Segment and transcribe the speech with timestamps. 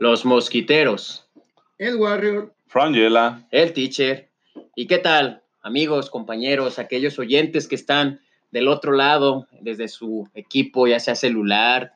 [0.00, 1.28] Los Mosquiteros,
[1.76, 2.54] El Warrior.
[2.68, 3.46] Frangela.
[3.50, 4.30] el Teacher.
[4.74, 8.18] ¿Y qué tal, amigos, compañeros, aquellos oyentes que están
[8.50, 11.92] del otro lado, desde su equipo, ya sea celular,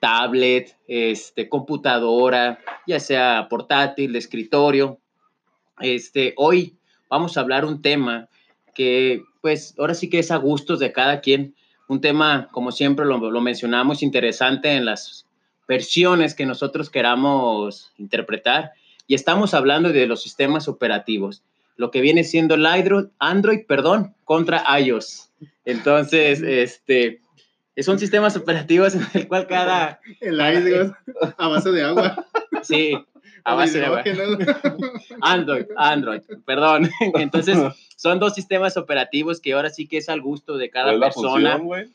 [0.00, 2.58] tablet, este, computadora,
[2.88, 4.98] ya sea portátil, de escritorio?
[5.78, 6.76] Este, hoy
[7.08, 8.28] vamos a hablar un tema
[8.74, 11.54] que, pues, ahora sí que es a gustos de cada quien.
[11.86, 15.23] Un tema, como siempre lo, lo mencionamos, interesante en las
[15.68, 18.72] versiones que nosotros queramos interpretar.
[19.06, 21.42] Y estamos hablando de los sistemas operativos,
[21.76, 25.30] lo que viene siendo el Android, Android perdón, contra iOS.
[25.64, 27.20] Entonces, este,
[27.82, 30.00] son sistemas operativos en el cual cada...
[30.20, 30.92] El Hydros
[31.36, 32.26] a base de agua.
[32.62, 32.96] Sí,
[33.42, 34.04] a base de agua.
[35.20, 36.90] Android, Android, perdón.
[37.14, 37.58] Entonces,
[37.96, 41.00] son dos sistemas operativos que ahora sí que es al gusto de cada ¿Cuál es
[41.00, 41.56] la persona.
[41.56, 41.88] güey?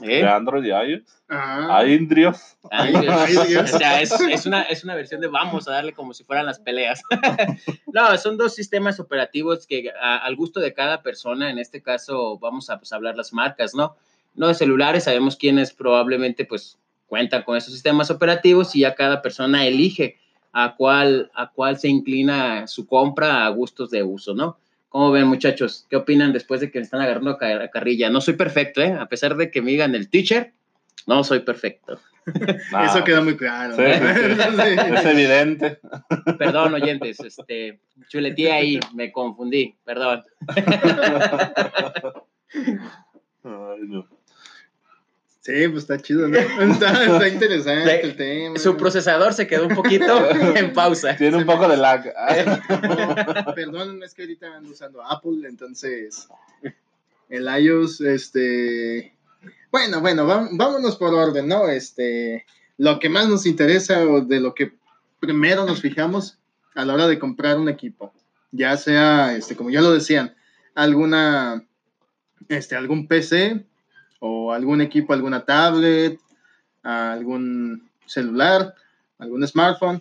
[0.00, 0.22] ¿Eh?
[0.22, 1.02] De Android y iOS.
[1.28, 2.56] Ah, Dios.
[2.70, 2.92] Ay,
[3.48, 3.74] Dios.
[3.74, 6.46] O sea, es, es una, es una versión de vamos a darle como si fueran
[6.46, 7.02] las peleas.
[7.92, 12.38] no, son dos sistemas operativos que a- al gusto de cada persona, en este caso
[12.38, 13.96] vamos a pues, hablar las marcas, ¿no?
[14.34, 19.20] No de celulares, sabemos quiénes probablemente pues cuentan con esos sistemas operativos y ya cada
[19.20, 20.16] persona elige
[20.52, 24.56] a cuál, a cuál se inclina su compra a gustos de uso, ¿no?
[24.92, 25.86] ¿Cómo ven, muchachos?
[25.88, 28.10] ¿Qué opinan después de que me están agarrando ca- carrilla?
[28.10, 28.92] No soy perfecto, ¿eh?
[28.92, 30.52] A pesar de que me digan el teacher,
[31.06, 31.98] no soy perfecto.
[32.84, 33.74] Eso queda muy claro.
[33.76, 34.94] Sí, sí.
[34.94, 35.78] Es evidente.
[36.38, 40.22] Perdón, oyentes, este, chuleteé ahí, me confundí, perdón.
[43.44, 44.06] Ay, no.
[45.44, 46.38] Sí, pues está chido, ¿no?
[46.72, 48.06] Está, está interesante Sí.
[48.06, 48.58] el tema.
[48.60, 51.16] Su procesador se quedó un poquito en pausa.
[51.16, 52.04] Tiene un poco de lag.
[52.06, 56.28] No, Perdón, es que ahorita ando usando Apple, entonces
[57.28, 59.16] el iOS, este,
[59.72, 61.66] bueno, bueno, vámonos por orden, ¿no?
[61.68, 62.46] Este,
[62.78, 64.72] lo que más nos interesa o de lo que
[65.18, 66.38] primero nos fijamos
[66.76, 68.12] a la hora de comprar un equipo,
[68.52, 70.36] ya sea, este, como ya lo decían,
[70.76, 71.64] alguna,
[72.48, 73.64] este, algún PC
[74.24, 76.20] o algún equipo, alguna tablet,
[76.84, 78.74] algún celular,
[79.18, 80.00] algún smartphone,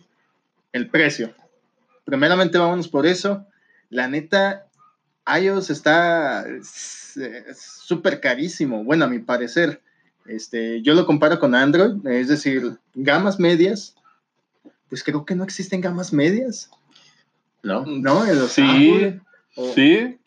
[0.74, 1.34] el precio
[2.06, 3.46] primeramente vámonos por eso.
[3.90, 4.66] La neta,
[5.42, 9.82] iOS está es- es súper carísimo, bueno, a mi parecer.
[10.26, 13.96] Este, yo lo comparo con Android, es decir, gamas medias.
[14.90, 16.70] Pues creo que no existen gamas medias,
[17.64, 17.86] ¿No?
[17.86, 18.26] ¿no?
[18.26, 19.22] En los Sí, Apple,
[19.56, 20.18] o- sí,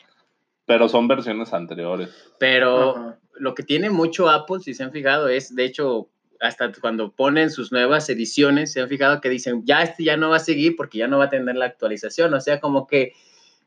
[0.65, 2.09] pero son versiones anteriores.
[2.39, 3.19] Pero Ajá.
[3.35, 6.09] lo que tiene mucho Apple, si se han fijado, es, de hecho,
[6.39, 10.29] hasta cuando ponen sus nuevas ediciones, se han fijado que dicen, ya este ya no
[10.29, 12.33] va a seguir porque ya no va a tener la actualización.
[12.33, 13.13] O sea, como que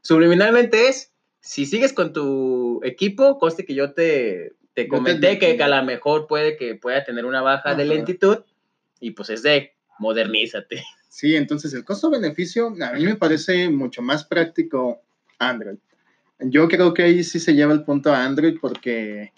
[0.03, 5.57] subliminalmente es, si sigues con tu equipo, conste que yo te, te te comenté advertí.
[5.57, 7.95] que a lo mejor puede que pueda tener una baja de Ajá.
[7.95, 8.39] lentitud
[9.01, 10.83] y pues es de modernízate.
[11.09, 15.01] Sí, entonces el costo-beneficio a mí me parece mucho más práctico
[15.39, 15.79] Android.
[16.41, 19.32] Yo creo que ahí sí se lleva el punto a Android porque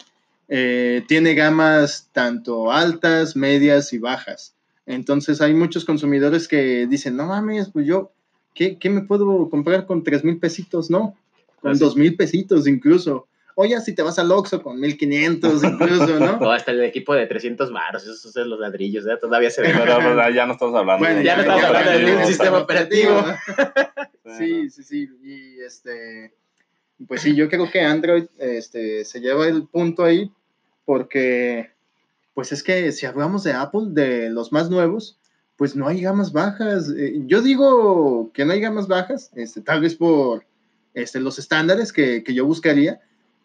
[0.47, 4.55] eh, tiene gamas tanto altas, medias y bajas.
[4.85, 8.11] Entonces hay muchos consumidores que dicen, no mames, pues yo,
[8.53, 10.89] ¿qué, qué me puedo comprar con tres mil pesitos?
[10.89, 11.15] No,
[11.61, 13.27] con dos mil pesitos incluso.
[13.55, 16.37] Oye, si te vas al Oxxo con 1500 incluso, ¿no?
[16.41, 19.17] O hasta el equipo de 300 baros, esos son los ladrillos, ¿eh?
[19.19, 19.73] todavía se ve.
[19.77, 20.99] Pero pues, ya no estamos hablando.
[21.03, 22.27] Bueno, de- ya no estamos hablando del operativo.
[22.27, 23.25] sistema operativo.
[24.37, 25.09] Sí, sí, sí.
[25.23, 26.33] Y este,
[27.07, 30.31] pues sí, yo creo que Android este, se lleva el punto ahí
[30.85, 31.71] porque,
[32.33, 35.17] pues es que si hablamos de Apple, de los más nuevos,
[35.57, 36.91] pues no hay gamas bajas.
[36.97, 40.45] Eh, yo digo que no hay gamas bajas, este, tal vez por
[40.93, 42.99] este, los estándares que, que yo buscaría,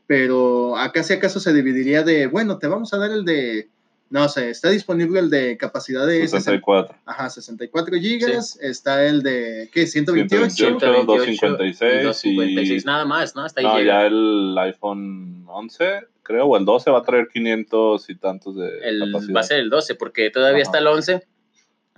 [0.06, 3.68] pero acá si acaso se dividiría de, bueno, te vamos a dar el de,
[4.08, 6.96] no sé, está disponible el de capacidad de 60 64.
[7.04, 8.56] Ajá, 64 gigas.
[8.62, 9.86] Está el de, ¿qué?
[9.86, 10.50] 128.
[10.50, 11.06] 128.
[11.06, 13.42] 256 y 256, y- nada más, ¿no?
[13.42, 14.00] Hasta ahí No, llega.
[14.02, 18.78] ya el iPhone 11, creo, o el 12 va a traer 500 y tantos de
[18.82, 19.34] El, capacidad.
[19.36, 20.70] va a ser el 12, porque todavía Ajá.
[20.70, 21.26] está el 11,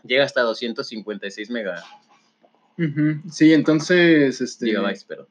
[0.05, 1.83] llega hasta 256 mega,
[2.79, 5.27] Ujú, Sí, entonces, este, gigabytes, pero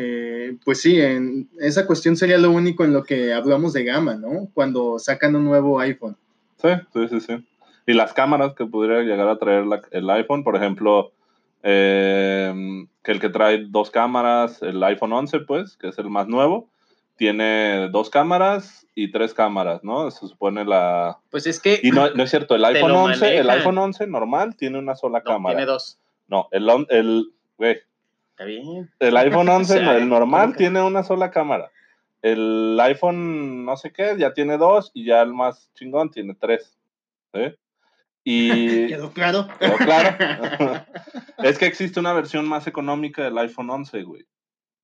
[0.00, 4.14] eh, pues sí, en esa cuestión sería lo único en lo que hablamos de gama,
[4.14, 4.48] ¿no?
[4.54, 6.16] Cuando sacan un nuevo iPhone.
[6.62, 7.46] Sí, sí, sí, sí.
[7.86, 11.10] Y las cámaras que pudiera llegar a traer la- el iPhone, por ejemplo,
[11.62, 16.28] eh, que el que trae dos cámaras, el iPhone 11, pues, que es el más
[16.28, 16.68] nuevo,
[17.16, 20.10] tiene dos cámaras y tres cámaras, ¿no?
[20.10, 21.18] Se supone la...
[21.30, 24.06] pues es que Y no, no es cierto, el iPhone lo 11, el iPhone 11
[24.06, 25.56] normal tiene una sola no, cámara.
[25.56, 25.98] tiene dos.
[26.28, 27.78] No, el, on- el, güey,
[28.38, 28.88] Está bien.
[29.00, 31.72] el iPhone 11, sea, no, el normal tiene una sola cámara.
[32.22, 36.78] El iPhone no sé qué ya tiene dos y ya el más chingón tiene tres.
[37.34, 37.56] ¿sí?
[38.22, 39.48] Y Quedó claro.
[39.58, 40.84] quedó claro.
[41.38, 44.24] es que existe una versión más económica del iPhone 11, güey,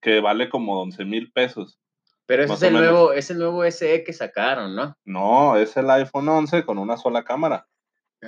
[0.01, 1.79] que vale como 11 mil pesos.
[2.27, 4.97] Pero ese es el, nuevo, es el nuevo SE que sacaron, ¿no?
[5.05, 7.69] No, es el iPhone 11 con una sola cámara.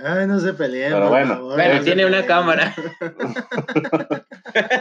[0.04, 0.90] Ay, no se peleen.
[0.92, 1.34] Pero por bueno.
[1.34, 2.74] favor, Bueno, no se tiene una cámara.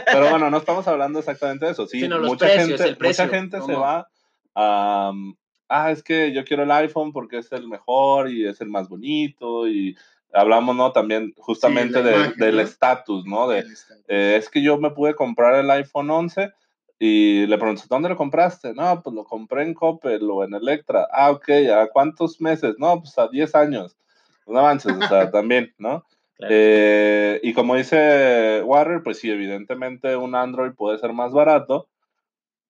[0.06, 1.86] Pero bueno, no estamos hablando exactamente de eso.
[1.86, 4.08] Sí, Sino los mucha precios, gente, el precio, mucha gente se va
[4.54, 5.10] a.
[5.10, 5.34] um,
[5.68, 8.88] ah, es que yo quiero el iPhone porque es el mejor y es el más
[8.88, 9.68] bonito.
[9.68, 9.96] Y
[10.32, 10.92] hablamos, ¿no?
[10.92, 13.48] También justamente de- imagen, del estatus, ¿no?
[13.48, 13.64] De,
[14.08, 16.52] eh, es que yo me pude comprar el iPhone 11
[16.98, 18.72] y le pregunté, ¿dónde lo compraste?
[18.72, 21.06] No, pues lo compré en Coppel o en Electra.
[21.12, 22.74] Ah, ok, ¿a cuántos meses?
[22.78, 23.96] No, pues a 10 años.
[24.46, 26.04] No avances, o sea, también, ¿no?
[26.36, 26.54] Claro.
[26.54, 31.88] Eh, y como dice Warner, pues sí, evidentemente un Android puede ser más barato,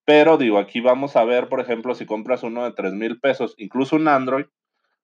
[0.05, 3.55] pero digo, aquí vamos a ver, por ejemplo, si compras uno de 3 mil pesos,
[3.57, 4.45] incluso un Android,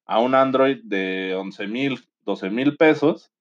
[0.05, 3.31] a un Android de 11 mil, 12 mil pesos,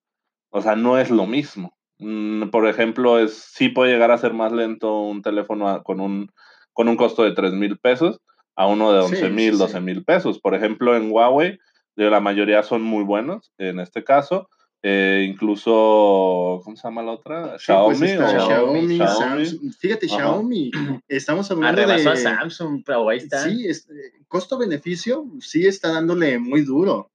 [0.51, 1.77] o sea, no es lo mismo.
[1.99, 6.01] Mm, por ejemplo, es, sí puede llegar a ser más lento un teléfono a- con
[6.01, 6.33] un,
[6.73, 8.21] con un costo de 3 mil pesos
[8.57, 9.59] a uno de Sí, 11 mil, sí, sí.
[9.59, 10.41] 12 mil pesos.
[10.41, 11.59] Por ejemplo, en Huawei,
[11.97, 14.49] la mayoría son muy buenos en este caso.
[14.85, 17.57] Eh, incluso, ¿cómo se llama la otra?
[17.59, 18.07] Sí, pues Xiaomi.
[18.11, 19.47] está o- Xiaomi, Xiaomi.
[19.47, 19.73] Samsung.
[19.79, 20.17] Fíjate, Ajá.
[20.17, 20.71] Xiaomi.
[21.09, 22.11] Estamos hablando Arrebasó de.
[22.29, 23.45] a Samsung, pero ahí está.
[23.45, 27.11] Sí, es- eh, costo-beneficio sí está dándole muy duro.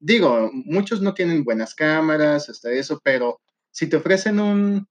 [0.00, 3.40] Digo, muchos no tienen buenas cámaras, hasta eso, pero
[3.70, 4.88] si te ofrecen un,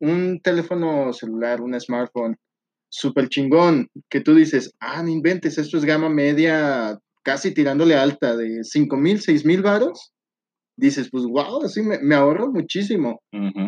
[0.00, 2.36] un teléfono celular, un smartphone
[2.90, 8.34] súper chingón, que tú dices, ah, no inventes, esto es gama media, casi tirándole alta,
[8.34, 10.14] de 5 mil, 6 mil varos,
[10.78, 13.20] dices, pues wow, así me, me ahorro muchísimo.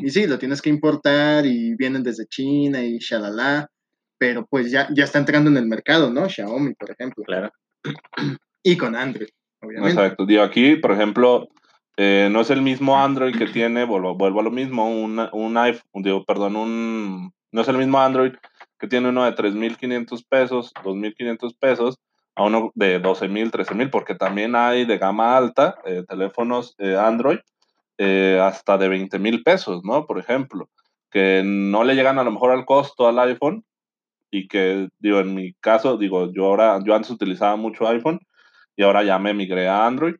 [0.02, 3.68] Y sí, lo tienes que importar y vienen desde China y shalala,
[4.16, 6.26] pero pues ya, ya está entrando en el mercado, ¿no?
[6.26, 7.22] Xiaomi, por ejemplo.
[7.24, 7.50] Claro.
[8.62, 9.28] Y con Android,
[9.62, 9.92] obviamente.
[9.92, 10.26] Exacto.
[10.26, 11.48] Digo, aquí, por ejemplo,
[11.96, 15.56] eh, no es el mismo Android que tiene, vuelvo, vuelvo a lo mismo, un, un
[15.56, 18.32] iPhone, digo, perdón, un, no es el mismo Android
[18.78, 21.98] que tiene uno de 3.500 pesos, 2.500 pesos,
[22.34, 27.38] a uno de 12.000, 13.000, porque también hay de gama alta eh, teléfonos eh, Android
[27.98, 30.06] eh, hasta de 20.000 pesos, ¿no?
[30.06, 30.68] Por ejemplo,
[31.10, 33.64] que no le llegan a lo mejor al costo al iPhone
[34.30, 38.20] y que, digo, en mi caso, digo, yo ahora, yo antes utilizaba mucho iPhone
[38.76, 40.14] y ahora ya me migré a Android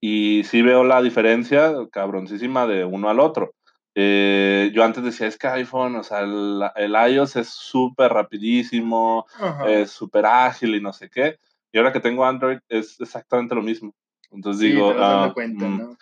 [0.00, 3.54] y sí veo la diferencia cabroncísima de uno al otro.
[3.94, 9.26] Eh, yo antes decía, es que iPhone, o sea, el, el iOS es súper rapidísimo,
[9.40, 9.70] Ajá.
[9.70, 11.38] es súper ágil y no sé qué.
[11.76, 13.94] Y ahora que tengo Android es exactamente lo mismo.
[14.30, 15.96] Entonces Sí, digo, te vas dando ah, cuenta, mm, ¿no?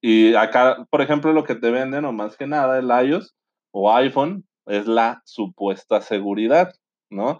[0.00, 3.34] y acá, por ejemplo, lo que te venden, o más que nada, el iOS
[3.70, 6.74] o iPhone, es la supuesta seguridad,
[7.10, 7.36] ¿no?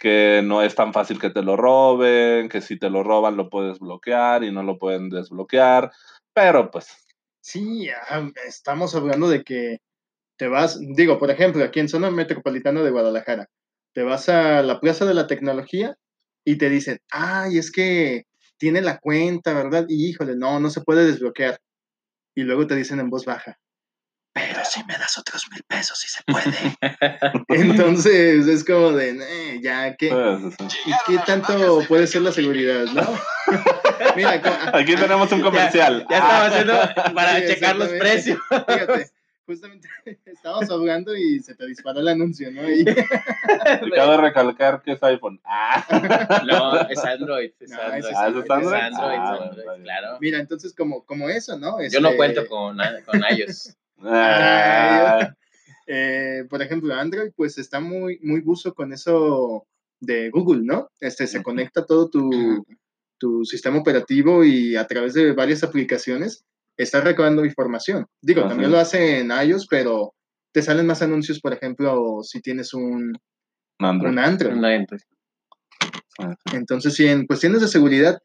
[0.00, 3.48] Que no es tan fácil que te lo roben, que si te lo roban lo
[3.50, 5.92] puedes bloquear y no lo pueden desbloquear,
[6.34, 6.88] pero pues,
[7.40, 9.78] Sí, ah, estamos hablando de que
[10.36, 13.48] te vas, digo, por ejemplo, aquí en zona metropolitana de Guadalajara,
[13.94, 15.96] te vas a la Plaza de la Tecnología
[16.44, 18.24] y te dicen, ay, es que
[18.58, 19.86] tiene la cuenta, ¿verdad?
[19.88, 21.58] Y híjole, no, no se puede desbloquear.
[22.36, 23.58] Y luego te dicen en voz baja,
[24.32, 26.56] pero si me das otros mil pesos, sí se puede.
[27.48, 30.56] Entonces es como de, "Eh, ya, ¿qué, pues.
[31.06, 33.02] ¿qué tanto puede ser la seguridad, no?
[34.16, 34.40] Mira,
[34.72, 36.06] aquí tenemos un comercial.
[36.10, 36.74] Ya estaba haciendo
[37.14, 38.38] para Sí, checar los precios.
[38.48, 39.10] Fíjate,
[39.48, 39.88] justamente
[40.26, 42.70] estábamos hablando y se te disparó el anuncio, ¿no?
[42.70, 42.84] Y,
[43.94, 45.40] cabe recalcar que es iPhone.
[45.44, 45.84] Ah,
[46.46, 47.50] No, es Android.
[47.58, 47.92] Es No, Android.
[47.94, 48.44] Ah, ¿ese es Android?
[48.44, 50.18] Es Android, Ah, Android, claro.
[50.20, 51.78] mira, entonces como, como eso, ¿no?
[51.88, 52.76] Yo no Este, cuento con,
[53.06, 53.74] con iOS.
[54.04, 55.34] ah,
[55.86, 59.66] eh, por ejemplo, Android pues está muy, muy buzo con eso
[60.00, 60.90] de Google, ¿no?
[61.00, 62.64] Este, se conecta todo tu,
[63.16, 66.44] tu sistema operativo y a través de varias aplicaciones
[66.78, 68.06] está recabando información.
[68.22, 70.14] Digo, también lo hace en iOS, pero
[70.52, 73.12] te salen más anuncios, por ejemplo, si tienes un,
[73.80, 74.12] Android.
[74.12, 74.52] un Android.
[74.64, 75.08] Entonces,
[76.52, 78.18] Entonces, sí, en cuestiones de seguridad,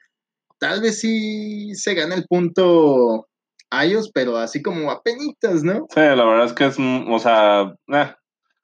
[0.60, 3.28] tal vez sí se gana el punto
[3.72, 5.88] iOS, pero así como a penitas, ¿no?
[5.90, 8.14] Sí, la verdad es que es, o sea, eh,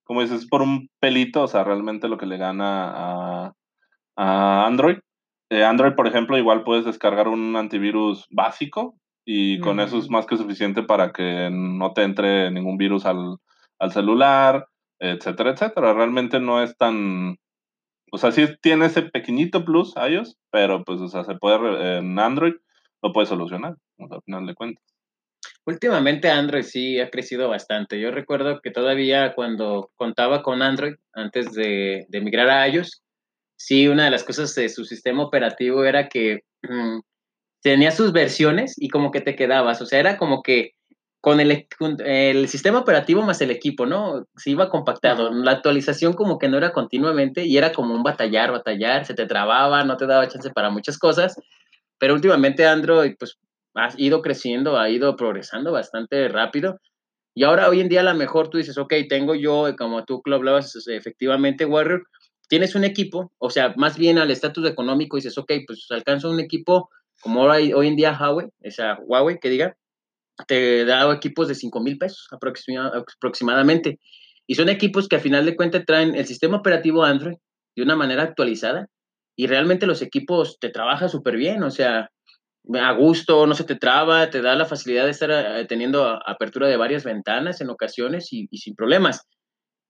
[0.04, 3.54] como dices, es por un pelito, o sea, realmente lo que le gana a,
[4.16, 4.98] a Android.
[5.50, 8.96] Eh, Android, por ejemplo, igual puedes descargar un antivirus básico
[9.32, 13.38] y con eso es más que suficiente para que no te entre ningún virus al,
[13.78, 14.68] al celular,
[14.98, 15.94] etcétera, etcétera.
[15.94, 17.38] Realmente no es tan,
[18.12, 22.18] o sea, sí tiene ese pequeñito plus iOS, pero pues, o sea, se puede, en
[22.18, 22.56] Android
[23.04, 24.84] lo puedes solucionar, o sea, al final de cuentas.
[25.64, 28.00] Últimamente Android sí ha crecido bastante.
[28.00, 33.04] Yo recuerdo que todavía cuando contaba con Android, antes de, de migrar a iOS,
[33.56, 37.02] sí, una de las cosas de su sistema operativo era que mm,
[37.62, 40.74] tenía sus versiones y como que te quedabas, o sea, era como que
[41.22, 41.68] con el,
[42.06, 44.26] el sistema operativo más el equipo, ¿no?
[44.38, 45.32] Se iba compactado.
[45.32, 49.26] La actualización como que no era continuamente y era como un batallar, batallar, se te
[49.26, 51.36] trababa, no te daba chance para muchas cosas.
[51.98, 53.38] Pero últimamente Android, pues,
[53.76, 56.80] ha ido creciendo, ha ido progresando bastante rápido.
[57.36, 60.22] Y ahora hoy en día a lo mejor tú dices, ok, tengo yo, como tú
[60.26, 62.04] lo hablabas, efectivamente, Warrior,
[62.48, 66.40] tienes un equipo, o sea, más bien al estatus económico dices, ok, pues alcanzo un
[66.40, 66.90] equipo
[67.22, 69.76] como hoy, hoy en día Huawei, o sea, Huawei, que diga,
[70.48, 74.00] te da equipos de 5 mil pesos aproximadamente.
[74.48, 77.36] Y son equipos que a final de cuentas traen el sistema operativo Android
[77.76, 78.88] de una manera actualizada
[79.36, 82.10] y realmente los equipos te trabajan súper bien, o sea,
[82.74, 86.68] a gusto, no se te traba, te da la facilidad de estar eh, teniendo apertura
[86.68, 89.26] de varias ventanas en ocasiones y, sin problemas.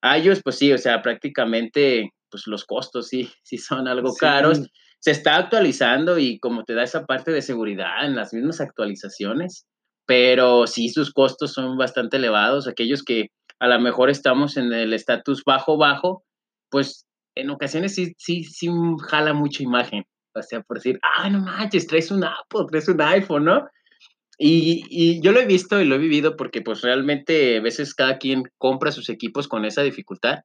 [0.02, 4.62] A ellos, pues sí, o sea, prácticamente, pues los costos sí, sí son algo caros.
[5.00, 9.66] Se está actualizando y como te da esa parte de seguridad en las mismas actualizaciones,
[10.06, 12.68] pero sí sus costos son bastante elevados.
[12.68, 16.24] Aquellos que a lo mejor estamos en el estatus bajo-bajo,
[16.70, 17.06] pues
[17.36, 18.70] en ocasiones sí, sí, sí
[19.08, 20.04] jala mucha imagen.
[20.36, 23.68] O sea, por decir, ah, no manches, traes un Apple, traes un iPhone, ¿no?
[24.38, 27.94] Y, y, yo lo he visto y lo he vivido porque pues realmente a veces
[27.94, 30.40] cada quien compra sus equipos con esa dificultad,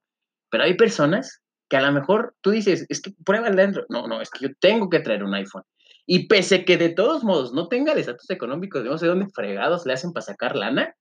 [0.50, 1.43] pero hay personas
[1.74, 3.86] que a lo mejor tú dices, es que prueba el Android.
[3.88, 5.64] No, no, es que yo tengo que traer un iPhone.
[6.06, 9.84] Y pese que de todos modos no tenga el estatus económico, no sé dónde fregados
[9.84, 10.94] le hacen para sacar lana,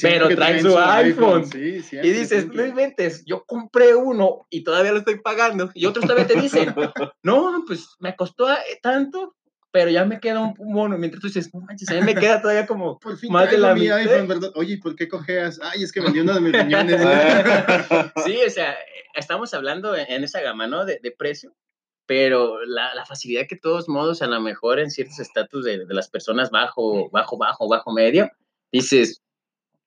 [0.00, 1.50] pero traen su iPhone.
[1.52, 5.68] y dices, no inventes, yo compré uno y todavía lo estoy pagando.
[5.74, 6.76] Y otros todavía te dicen,
[7.24, 9.34] no, pues me costó eh, tanto,
[9.70, 10.98] pero ya me queda un, mono.
[10.98, 13.58] Mientras tú dices, no manches, a mí me queda todavía como Por fin más de
[13.58, 14.50] la mi iPhone, ¿verdad?
[14.54, 15.60] Oye, ¿por qué cojeas?
[15.62, 17.00] Ay, es que vendí uno de mis riñones.
[18.24, 18.76] sí, o sea,
[19.14, 20.84] estamos hablando en esa gama, ¿no?
[20.84, 21.54] De, de precio
[22.10, 25.94] pero la, la, facilidad que todos modos, a lo mejor en ciertos estatus de, de,
[25.94, 28.28] las personas bajo, bajo, bajo, bajo medio,
[28.72, 29.22] dices,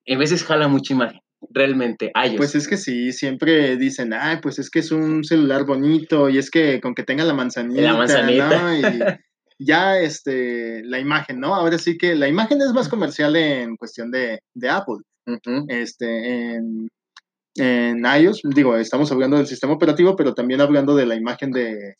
[0.05, 2.37] en veces jala mucha imagen, realmente, hay.
[2.37, 6.37] Pues es que sí, siempre dicen, ay, pues es que es un celular bonito y
[6.37, 8.61] es que con que tenga la manzanita, la manzanita.
[8.61, 8.73] ¿no?
[8.73, 9.03] Y
[9.59, 11.55] ya este, la imagen, ¿no?
[11.55, 14.97] Ahora sí que la imagen es más comercial en cuestión de, de Apple.
[15.69, 16.89] Este, en,
[17.55, 21.95] en iOS, digo, estamos hablando del sistema operativo, pero también hablando de la imagen de,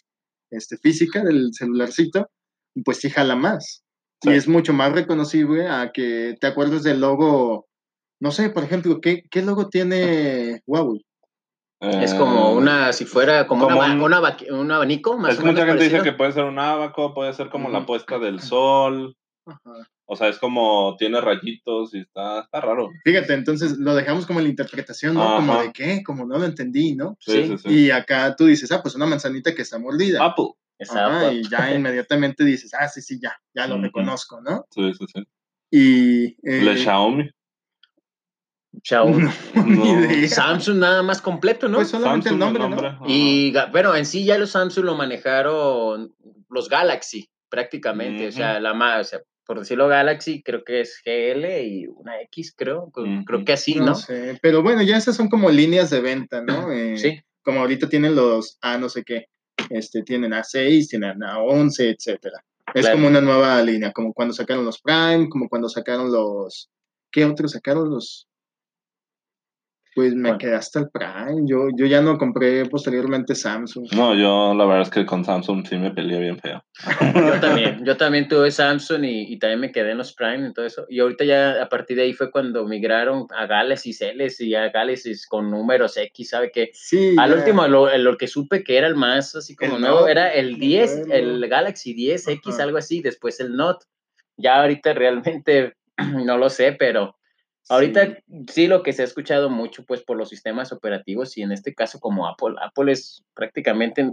[0.54, 2.30] este, física del celularcito,
[2.86, 3.84] pues sí jala más.
[4.22, 7.68] Y es mucho más reconocible a que te acuerdes del logo,
[8.22, 11.04] no sé, por ejemplo, ¿qué, qué logo tiene Huawei?
[11.84, 13.94] Es como eh, una, si fuera como, una,
[14.52, 15.18] un abanico.
[15.18, 18.20] Más es mucha gente dice que puede ser un abaco, puede ser como la puesta
[18.20, 19.16] del sol.
[19.46, 19.88] Ajá.
[20.06, 22.90] O sea, es como tiene rayitos y está, está raro.
[23.04, 25.38] Fíjate, entonces lo dejamos como la interpretación, ¿no?
[25.38, 27.18] Como de qué, como no lo entendí, ¿no?
[27.20, 27.70] Sí, sí, sí.
[27.70, 30.24] Y acá tú dices, ah, pues una manzanita que está mordida.
[30.24, 30.50] Apple.
[30.90, 34.66] Ajá, y ya inmediatamente dices, ah, sí, sí, ya, ya lo reconozco, ¿no?
[34.72, 35.24] Sí, sí, sí.
[35.72, 36.26] Y.
[36.44, 37.30] Eh, la Xiaomi.
[38.82, 39.28] Xiaomi.
[40.28, 41.78] Samsung nada más completo, ¿no?
[41.78, 43.04] Pues solamente el nombre, ¿no?
[43.06, 46.14] Y bueno, en sí ya los Samsung lo manejaron
[46.50, 51.02] los Galaxy prácticamente, o sea, la más, o sea, por decirlo Galaxy, creo que es
[51.06, 52.92] GL y una X, creo,
[53.26, 53.86] creo que así, ¿no?
[53.88, 56.72] No sé, pero bueno, ya esas son como líneas de venta, ¿no?
[56.72, 57.20] Eh, sí.
[57.44, 59.28] Como ahorita tienen los A no sé qué,
[59.70, 62.44] este, tienen A6, tienen A11, etcétera.
[62.74, 66.70] Es como una nueva línea, como cuando sacaron los Prime, como cuando sacaron los...
[67.12, 68.28] ¿Qué otros sacaron los
[69.96, 71.44] pues me quedé hasta el Prime.
[71.46, 73.88] Yo, yo ya no compré posteriormente Samsung.
[73.94, 76.64] No, yo la verdad es que con Samsung sí me peleé bien feo.
[77.16, 80.54] yo también, yo también tuve Samsung y, y, también me quedé en los Prime y
[80.54, 80.86] todo eso.
[80.90, 84.70] Y ahorita ya a partir de ahí fue cuando migraron a Galaxy Celes y a
[84.70, 86.72] Galaxy con números X, ¿sabe qué?
[86.74, 87.16] Sí.
[87.18, 90.58] Al último, lo, lo, que supe que era el más así como nuevo era el
[90.58, 93.86] 10, el Galaxy 10X, algo así, después el Note.
[94.38, 95.74] Ya ahorita realmente
[96.26, 97.16] no lo sé, pero
[97.70, 98.18] Ahorita
[98.50, 98.68] sí.
[98.68, 102.00] lo que se ha escuchado mucho pues por los sistemas operativos y en este caso
[102.00, 104.12] como Apple, Apple es prácticamente,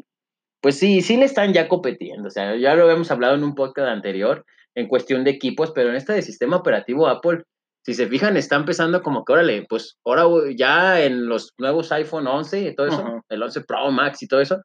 [0.60, 3.54] pues sí, sí le están ya competiendo, o sea, ya lo habíamos hablado en un
[3.54, 4.44] podcast anterior
[4.76, 7.42] en cuestión de equipos, pero en este de sistema operativo Apple,
[7.84, 10.24] si se fijan, está empezando como que, órale, pues ahora
[10.56, 14.40] ya en los nuevos iPhone 11 y todo eso, el 11 Pro Max y todo
[14.40, 14.60] eso,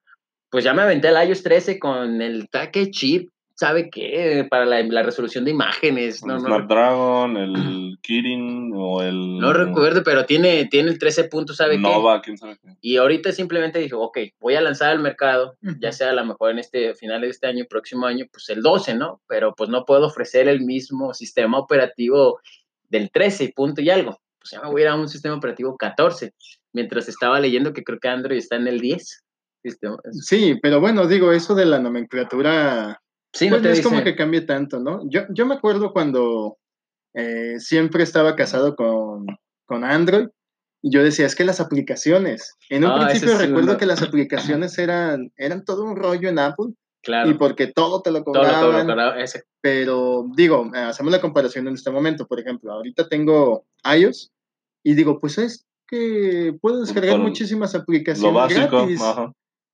[0.51, 4.83] pues ya me aventé el iOS 13 con el taque chip sabe qué, para la,
[4.83, 6.21] la, resolución de imágenes.
[6.21, 9.39] El no, Snapdragon, el Kirin o el...
[9.39, 12.75] No recuerdo, pero tiene, tiene el 13 puntos, ¿sabe Nova, quién sabe qué.
[12.81, 16.51] Y ahorita simplemente dijo, ok, voy a lanzar al mercado, ya sea a lo mejor
[16.51, 19.21] en este final de este año, próximo año, pues el 12, ¿no?
[19.27, 22.39] Pero pues no puedo ofrecer el mismo sistema operativo
[22.89, 24.19] del 13 punto y algo.
[24.38, 26.33] Pues ya me voy a ir a un sistema operativo 14,
[26.74, 29.21] mientras estaba leyendo que creo que Android está en el 10.
[30.21, 33.01] Sí, pero bueno, digo, eso de la nomenclatura
[33.35, 35.01] Sí, Pues no no te es como dice- que cambie tanto, ¿no?
[35.09, 36.57] Yo, yo me acuerdo cuando
[37.13, 39.25] eh, siempre estaba casado con,
[39.65, 40.27] con Android
[40.81, 43.77] y yo decía, es que las aplicaciones, en un Ah, principio recuerdo uno.
[43.77, 46.73] que las aplicaciones eran, eran todo un rollo en Apple
[47.03, 47.29] Claro.
[47.29, 51.11] y porque todo te lo todo, lo- todo, lo- cobraban, todo, ese- pero digo, hacemos
[51.11, 54.31] la comparación en este momento, por ejemplo, ahorita tengo iOS
[54.83, 58.77] y digo, pues es que puedo descargar Por muchísimas Lo aplicaciones básico.
[58.77, 59.01] gratis.
[59.01, 59.31] Ajá.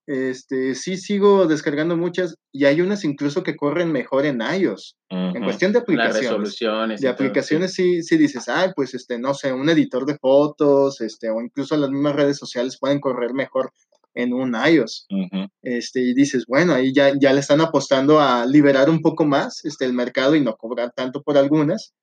[0.08, 4.98] Este, sí sigo descargando muchas y hay unas incluso que corren mejor en iOS.
[5.10, 5.44] En Ujú.
[5.44, 6.22] cuestión de las aplicaciones.
[6.30, 7.02] resoluciones.
[7.02, 10.18] y De todo, aplicaciones sí, sí dices, ay, pues este, no sé, un editor de
[10.18, 13.72] fotos, este, o incluso las mismas redes sociales pueden correr mejor
[14.14, 15.06] en un iOS.
[15.10, 15.48] Ujú.
[15.62, 19.64] Este, y dices, bueno, ahí ya, ya le están apostando a liberar un poco más
[19.64, 21.94] este, el mercado y no cobrar tanto por algunas.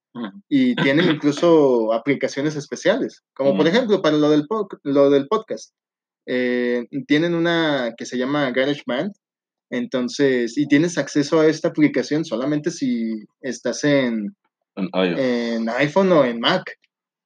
[0.49, 3.69] Y tienen incluso aplicaciones especiales, como por Mm.
[3.69, 4.47] ejemplo para lo del,
[4.83, 5.75] lo del podcast.
[6.30, 9.12] Eh, tienen una que se llama GarageBand,
[9.70, 14.37] entonces, y tienes acceso a esta aplicación solamente si estás en,
[15.18, 16.78] En iPhone o en Mac.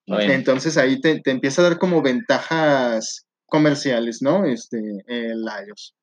[0.07, 4.45] Entonces ahí te, te empieza a dar como ventajas comerciales, ¿no?
[4.45, 5.95] Este, el iOS.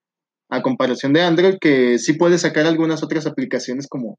[0.49, 4.17] A comparación de Android, que sí puedes sacar algunas otras aplicaciones como,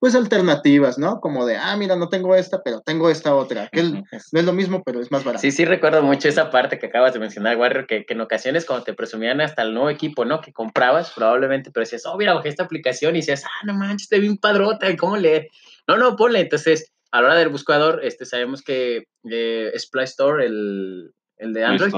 [0.00, 1.20] pues alternativas, ¿no?
[1.20, 3.68] Como de, ah, mira, no tengo esta, pero tengo esta otra.
[3.68, 4.02] Que no
[4.40, 5.42] es lo mismo, pero es más barato.
[5.42, 8.64] Sí, sí recuerdo mucho esa parte que acabas de mencionar, Warrior, que, que en ocasiones
[8.64, 10.40] cuando te presumían hasta el nuevo equipo, ¿no?
[10.40, 14.04] Que comprabas probablemente, pero decías, oh, mira, bajé esta aplicación y decías, ah, no manches,
[14.04, 15.48] está bien padrota, ¿cómo leer?
[15.86, 16.40] No, no, ponle.
[16.40, 21.52] Entonces, a la hora del buscador, este, sabemos que eh, es Play Store, el, el
[21.52, 21.94] de Play Android,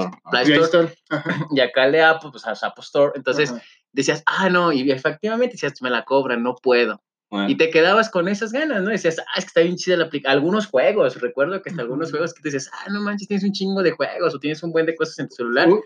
[0.63, 0.87] Store.
[0.89, 0.97] Play
[1.55, 3.13] y acá el de Apple, pues es Apple Store.
[3.15, 3.61] Entonces, ajá.
[3.93, 7.01] decías, ah, no, y efectivamente decías, me la cobran, no puedo.
[7.33, 8.91] Bueno, Y te quedabas con esas ganas, ¿no?
[8.91, 10.37] Decías, ah, es que está bien chida la aplicación.
[10.37, 12.17] Algunos juegos, recuerdo que hasta algunos Ujú.
[12.17, 14.71] juegos que te dices, ah, no manches, tienes un chingo de juegos o tienes un
[14.71, 15.67] buen de cosas en tu celular.
[15.67, 15.79] Uy,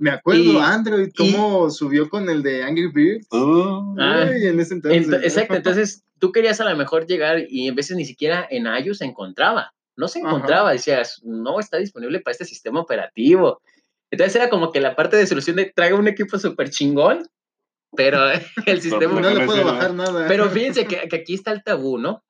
[0.00, 3.28] me acuerdo, Y- Android, cómo subió con el de Angry Birds.
[3.30, 4.26] uh, Ah.
[4.28, 5.06] Uy, en ese entonces.
[5.08, 8.66] Ent- exacto, entonces tú querías a lo mejor llegar y en veces ni siquiera en
[8.66, 9.72] iOS se encontraba.
[9.96, 10.28] No se Ajá.
[10.28, 13.62] encontraba, decías, no está disponible para este sistema operativo.
[14.10, 17.28] Entonces era como que la parte de solución de traiga un equipo súper chingón,
[17.96, 18.30] pero
[18.66, 20.26] el sistema ¿por no qué le me puedo bajar nada.
[20.28, 22.24] Pero fíjense que, que aquí está el tabú, ¿no?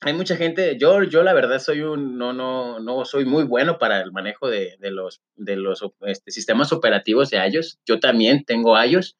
[0.00, 3.78] Hay mucha gente, yo, yo la verdad soy un, no, no, no soy muy bueno
[3.78, 7.80] para el manejo de, de los, de los este, sistemas operativos de iOS.
[7.86, 9.16] Yo también tengo iOS.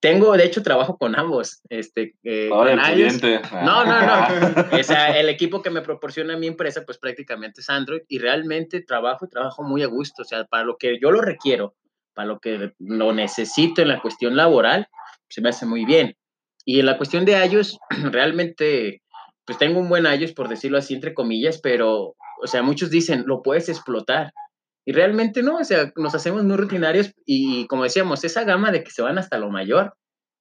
[0.00, 1.62] Tengo, de hecho, trabajo con ambos.
[1.68, 3.18] Este, eh, Ahora con el iOS.
[3.18, 3.48] cliente.
[3.64, 4.78] No, no, no.
[4.78, 8.82] O sea, el equipo que me proporciona mi empresa, pues prácticamente es Android y realmente
[8.82, 10.22] trabajo y trabajo muy a gusto.
[10.22, 11.74] O sea, para lo que yo lo requiero,
[12.14, 14.88] para lo que lo necesito en la cuestión laboral,
[15.34, 16.14] se me hace muy bien.
[16.64, 17.76] Y en la cuestión de iOS,
[18.12, 19.02] realmente,
[19.44, 23.24] pues tengo un buen iOS, por decirlo así, entre comillas, pero, o sea, muchos dicen,
[23.26, 24.32] lo puedes explotar.
[24.86, 28.84] Y realmente no, o sea, nos hacemos muy rutinarios y como decíamos, esa gama de
[28.84, 29.94] que se van hasta lo mayor,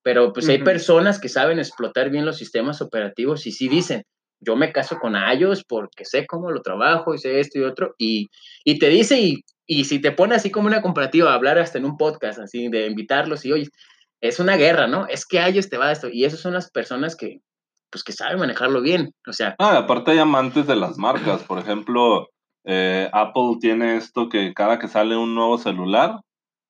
[0.04, 0.66] pero pues hay Ujú.
[0.66, 4.04] personas que saben explotar bien los sistemas operativos y sí dicen,
[4.42, 7.96] yo me caso con iOS porque sé cómo lo trabajo y sé esto y otro,
[7.98, 8.30] y,
[8.66, 11.86] y te dice, y, y si te pone así como una comparativa, hablar hasta en
[11.86, 13.70] un podcast, así de invitarlos y oye,
[14.24, 15.06] es una guerra, ¿no?
[15.08, 17.42] Es que iOS te va a esto, y esas son las personas que,
[17.92, 21.44] pues que saben manejarlo bien, o sea, Ah, aparte hay amantes de las marcas.
[21.44, 22.30] Por ejemplo,
[22.64, 26.22] eh, Apple tiene esto que cada que sale un nuevo celular,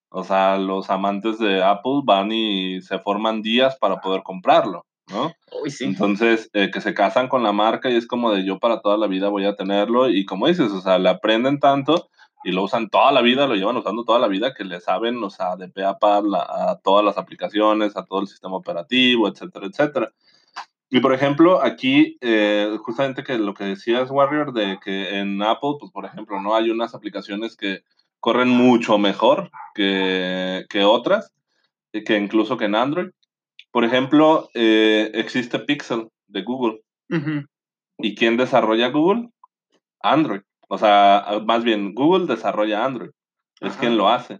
[0.10, 5.32] o sea, los amantes de Apple van y se forman días para poder comprarlo, ¿no?
[5.62, 8.58] uy, sí, Entonces, eh, que se casan con la marca y es como de yo
[8.58, 10.10] para toda la vida voy a tenerlo.
[10.10, 12.10] Y como dices, o sea, le aprenden tanto
[12.44, 15.24] y lo usan toda la vida, lo llevan usando toda la vida, que le saben,
[15.24, 19.28] o sea, de pe a pa a todas las aplicaciones, a todo el sistema operativo,
[19.28, 20.14] etcétera, etcétera.
[20.90, 25.78] Y por ejemplo, aquí, eh, justamente que lo que decías, Warrior, de que en Apple,
[25.80, 27.84] pues por ejemplo, no hay unas aplicaciones que
[28.20, 31.34] corren mucho mejor que, que otras,
[31.94, 33.10] y que incluso que en Android.
[33.72, 36.82] Por ejemplo, eh, existe Pixel de Google.
[38.00, 39.30] ¿Y quién desarrolla Google?
[40.02, 40.42] Android.
[40.74, 43.12] O sea, más bien, Google desarrolla Android.
[43.62, 44.40] Es quien lo hace.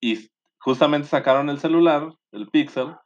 [0.00, 2.96] Y justamente sacaron el celular, el Pixel,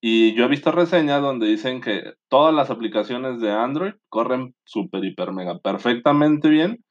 [0.00, 5.04] y yo he visto reseñas donde dicen que todas las aplicaciones de Android corren súper,
[5.04, 6.82] hiper, mega, perfectamente bien,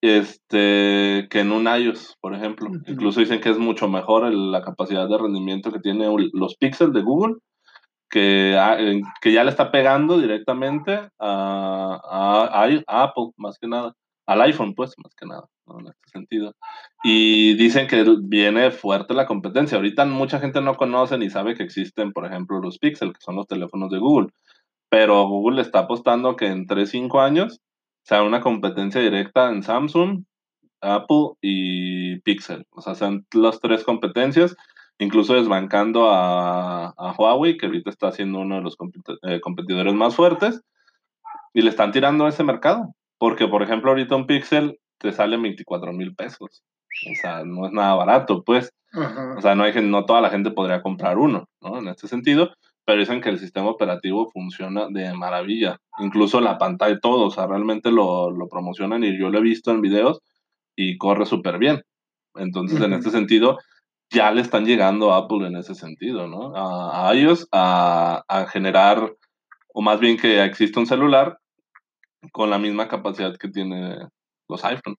[0.00, 2.68] este, que en un iOS, por ejemplo.
[2.92, 6.92] Incluso dicen que es mucho mejor el- la capacidad de rendimiento que tiene los Pixel
[6.92, 7.34] de Google,
[8.08, 12.00] que, a- en- que ya le está pegando directamente a,
[12.86, 13.92] a Apple, más que nada.
[14.26, 15.46] Al iPhone, pues, más que nada,
[15.78, 16.54] en este sentido.
[17.04, 19.76] Y dicen que viene fuerte la competencia.
[19.76, 23.36] Ahorita mucha gente no conoce ni sabe que existen, por ejemplo, los Pixel, que son
[23.36, 24.28] los teléfonos de Google.
[24.88, 27.60] Pero Google está apostando que en 3, 5 años
[28.02, 30.24] sea una competencia directa en Samsung,
[30.80, 32.66] Apple y Pixel.
[32.70, 34.56] O sea, sean las tres competencias.
[34.98, 38.76] incluso desbancando a, a Huawei, que ahorita está siendo uno de los
[39.24, 40.62] eh, competidores más fuertes,
[41.52, 42.94] y le están tirando a ese mercado.
[43.18, 46.62] Porque, por ejemplo, ahorita un Pixel te sale 24 mil pesos.
[47.10, 48.72] O sea, no es nada barato, pues.
[48.92, 49.34] Ajá.
[49.36, 51.78] O sea, no, hay, no toda la gente podría comprar uno, ¿no?
[51.78, 52.52] En este sentido,
[52.84, 55.78] pero dicen que el sistema operativo funciona de maravilla.
[55.98, 59.70] Incluso la pantalla, todo, o sea, realmente lo, lo promocionan y yo lo he visto
[59.70, 60.20] en videos
[60.76, 61.82] y corre súper bien.
[62.36, 63.58] Entonces, en este sentido,
[64.10, 66.54] ya le están llegando a Apple en ese sentido, ¿no?
[66.54, 69.12] A, a ellos a, a generar,
[69.74, 71.38] o más bien que exista un celular
[72.32, 73.98] con la misma capacidad que tiene
[74.48, 74.96] los iPhone.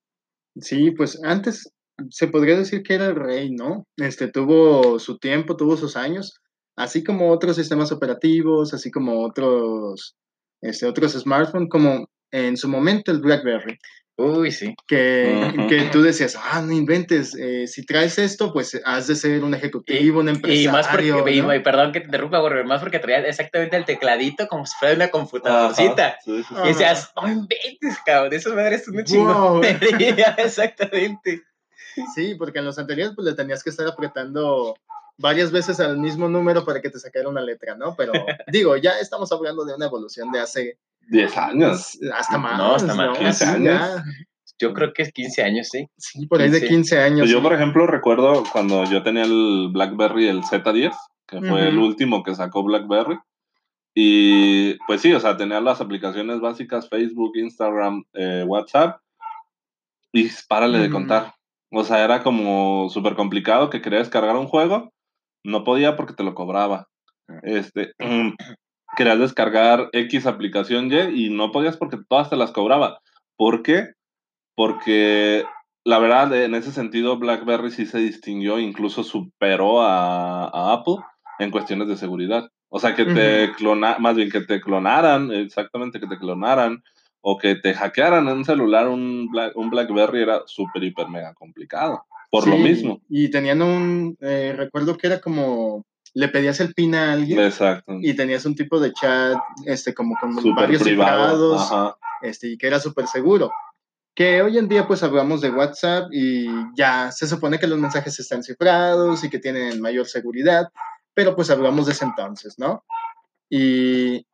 [0.59, 1.71] Sí, pues antes
[2.09, 3.85] se podría decir que era el rey, ¿no?
[3.97, 6.39] Este tuvo su tiempo, tuvo sus años,
[6.75, 10.15] así como otros sistemas operativos, así como otros,
[10.61, 13.77] este, otros smartphones, como en su momento el BlackBerry,
[14.19, 14.75] Uy, sí.
[14.87, 19.43] que, que tú decías, ah, no inventes, eh, si traes esto, pues has de ser
[19.43, 20.71] un ejecutivo, un Y empresario.
[20.71, 21.53] más porque, y- ¿no?
[21.53, 24.95] y perdón que te interrumpa, Gordo, más porque traía exactamente el tecladito como si fuera
[24.95, 26.07] una computadorcita.
[26.07, 26.55] Ajá, sí, sí, sí.
[26.55, 26.65] Ajá.
[26.65, 29.61] Y decías, no inventes, cabrón, esas madres son una Wow.
[30.37, 31.43] exactamente.
[32.15, 34.75] Sí, porque en los anteriores pues le tenías que estar apretando
[35.17, 37.95] varias veces al mismo número para que te sacara una letra, ¿no?
[37.95, 38.13] Pero
[38.47, 40.77] digo, ya estamos hablando de una evolución de hace
[41.09, 41.97] 10 años.
[42.13, 42.57] hasta más.
[42.57, 43.63] No, hasta más, 15 Sí, años.
[43.81, 44.03] ya.
[44.59, 45.87] Yo creo que es 15 años, sí.
[45.97, 46.67] Sí, por ahí de 15.
[46.73, 47.19] 15 años.
[47.21, 47.43] Pues yo, sí.
[47.43, 50.93] por ejemplo, recuerdo cuando yo tenía el BlackBerry, el Z10,
[51.27, 53.19] que fue el último que sacó BlackBerry.
[53.93, 58.99] Y pues sí, o sea, tenía las aplicaciones básicas, Facebook, Instagram, eh, WhatsApp.
[60.11, 61.33] Y párale de contar.
[61.71, 64.93] O sea, era como súper complicado que quería descargar un juego.
[65.43, 66.87] No podía porque te lo cobraba.
[67.43, 67.93] Este,
[68.97, 72.99] querías descargar X aplicación Y y no podías porque todas te las cobraba.
[73.37, 73.91] ¿Por qué?
[74.55, 75.45] Porque
[75.85, 80.97] la verdad, en ese sentido, BlackBerry sí se distinguió, incluso superó a, a Apple
[81.39, 82.49] en cuestiones de seguridad.
[82.69, 86.83] O sea, que te clona, más bien que te clonaran, exactamente que te clonaran,
[87.21, 91.33] o que te hackearan en un celular un, Black- un BlackBerry era súper, hiper, mega
[91.33, 92.03] complicado.
[92.29, 92.99] Por lo mismo.
[93.07, 95.85] Y tenían un, eh, recuerdo que era como,
[96.17, 97.93] le pedías el pin a alguien Exacto.
[98.01, 101.59] y tenías un tipo de chat, este, como con Súper varios privado.
[101.59, 103.51] cifrados, este, y que era súper seguro.
[104.15, 108.19] Que hoy en día pues hablamos de WhatsApp y ya se supone que los mensajes
[108.19, 110.69] están cifrados y que tienen mayor seguridad,
[111.13, 112.83] pero pues hablamos de ese entonces, ¿no?
[113.47, 114.25] Y,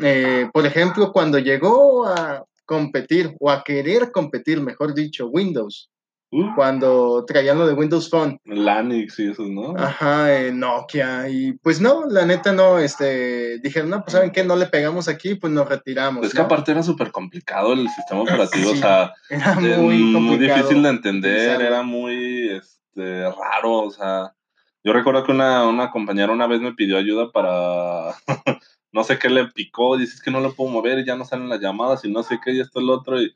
[0.00, 5.90] eh, por ejemplo, cuando llegó a competir o a querer competir, mejor dicho, Windows,
[6.34, 9.76] Uh, cuando traían lo de Windows Phone, Lanix y eso, ¿no?
[9.76, 11.28] Ajá, eh, Nokia.
[11.28, 15.08] Y pues no, la neta no, este, dijeron, no, pues saben qué, no le pegamos
[15.08, 16.24] aquí, pues nos retiramos.
[16.24, 20.38] Es que aparte era súper complicado el sistema operativo, Sí, o sea, Era muy muy,
[20.38, 24.34] difícil de entender, era muy este, raro, o sea,
[24.82, 28.14] yo recuerdo que una, una compañera una vez me pidió ayuda para,
[28.90, 31.50] no sé qué le picó, dices que no lo puedo mover y ya no salen
[31.50, 33.34] las llamadas y no sé qué y esto y lo otro, y,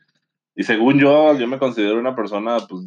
[0.57, 2.83] y según yo, yo me considero una persona, pues,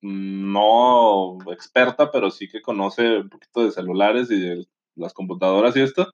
[0.00, 5.80] no experta, pero sí que conoce un poquito de celulares y de las computadoras y
[5.80, 6.12] esto,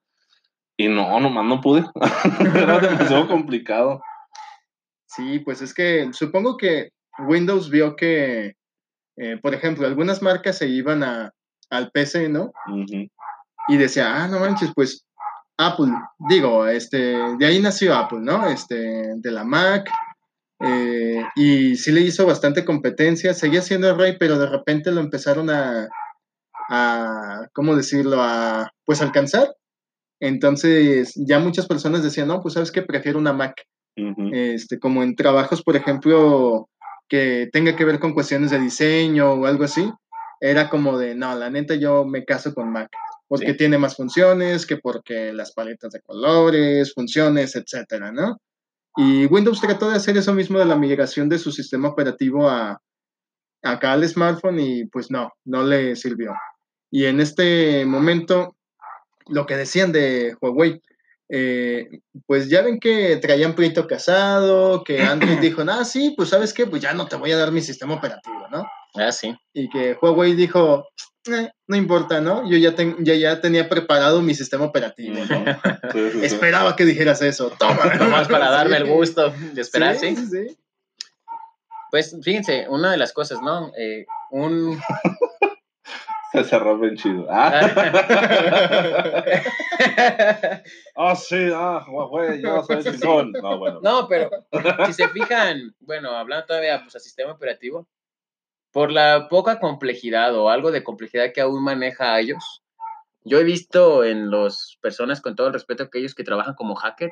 [0.75, 1.85] y no, nomás no pude,
[2.55, 4.01] era demasiado complicado.
[5.05, 6.89] Sí, pues es que supongo que
[7.19, 8.55] Windows vio que,
[9.17, 11.31] eh, por ejemplo, algunas marcas se iban a,
[11.69, 12.51] al PC, ¿no?
[12.67, 13.07] Ujú.
[13.67, 15.05] Y decía, ah, no manches, pues
[15.57, 15.93] Apple,
[16.29, 18.45] digo, este, de ahí nació Apple, ¿no?
[18.47, 18.75] Este,
[19.15, 19.89] de la Mac,
[20.65, 25.01] eh, y sí le hizo bastante competencia, seguía siendo el rey, pero de repente lo
[25.01, 25.87] empezaron a,
[26.69, 28.17] a ¿cómo decirlo?
[28.21, 29.55] A, pues alcanzar.
[30.19, 33.61] Entonces ya muchas personas decían, no, pues sabes que prefiero una Mac,
[33.97, 34.29] Ujú.
[34.33, 36.67] este, como en trabajos, por ejemplo,
[37.07, 39.91] que tenga que ver con cuestiones de diseño o algo así,
[40.41, 42.89] era como de, no, la neta yo me caso con Mac,
[43.27, 43.57] porque Sí.
[43.57, 48.37] tiene más funciones, que porque las paletas de colores, funciones, etcétera, ¿no?
[48.97, 52.81] Y Windows trató de hacer eso mismo de la migración de su sistema operativo a
[53.65, 56.33] acá al smartphone y pues no, no le sirvió.
[56.91, 58.55] Y en este momento,
[59.27, 60.81] lo que decían de Huawei,
[61.29, 61.89] eh,
[62.27, 66.67] pues ya ven que traían pleito casado, que Android dijo, ah, sí, pues sabes qué,
[66.67, 68.65] pues ya no te voy a dar mi sistema operativo, ¿no?
[68.95, 69.35] Ah, sí.
[69.53, 70.87] Y que Huawei dijo,
[71.27, 72.49] "Eh, no importa, ¿no?
[72.49, 75.45] Yo ya, ten- ya, ya tenía preparado mi sistema operativo, ¿no?
[75.93, 76.25] Sí, sí, sí.
[76.25, 77.85] Esperaba que dijeras eso, toma.
[77.99, 80.15] Nomás para darme el gusto de esperar, ¿sí?
[80.15, 80.57] Sí, sí.
[81.91, 83.71] Pues fíjense, una de las cosas, ¿no?
[83.77, 84.79] Eh, un...
[86.33, 87.27] Se cerró bien chido.
[87.29, 87.61] Ah,
[90.95, 93.31] ah, sí, ah, güey, yo soy chingón.
[93.31, 93.79] No, bueno.
[93.81, 94.29] no, pero
[94.85, 97.87] si se fijan, bueno, hablando todavía pues, a sistema operativo,
[98.75, 102.61] por la poca complejidad o algo de complejidad que aún maneja ellos.
[103.23, 106.75] Yo he visto en las personas, con todo el respeto a aquellos que trabajan como
[106.75, 107.09] hacker,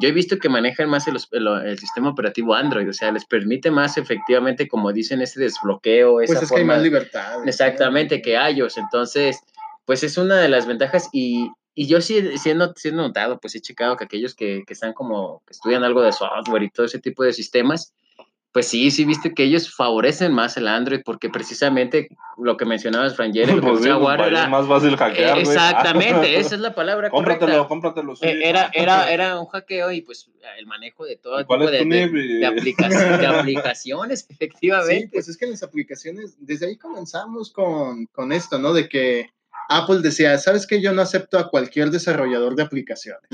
[0.00, 3.70] yo he visto que manejan más el, el, sistema operativo Android, o sea, les permite
[3.70, 6.20] más efectivamente, como dicen, ese desbloqueo.
[6.20, 7.46] Esa pues es que hay más libertad.
[7.46, 8.76] Exactamente, que iOS.
[8.78, 9.38] Entonces,
[9.84, 13.60] pues es una de las ventajas y, y yo sí, siendo, siendo notado, pues he
[13.60, 16.98] checado que aquellos que, que, están como, que estudian algo de software y todo ese
[16.98, 17.94] tipo de sistemas,
[18.54, 22.06] pues sí, sí viste que ellos favorecen más el Android porque precisamente
[22.38, 25.38] lo que mencionabas, Frangel, el pues Jaguar era más fácil hackear.
[25.38, 30.30] exactamente, esa es la palabra cómpratelo, Cómpratelo, eh, Era, era, era un hackeo y pues
[30.56, 35.00] el manejo de todo tipo de, de, aplicaciones, de, aplicaciones, efectivamente.
[35.00, 38.72] Sí, pues es que las aplicaciones, desde ahí comenzamos con, con esto, ¿no?
[38.72, 39.30] De que
[39.68, 40.80] Apple decía, ¿sabes qué?
[40.80, 43.28] Yo no acepto a cualquier desarrollador de aplicaciones.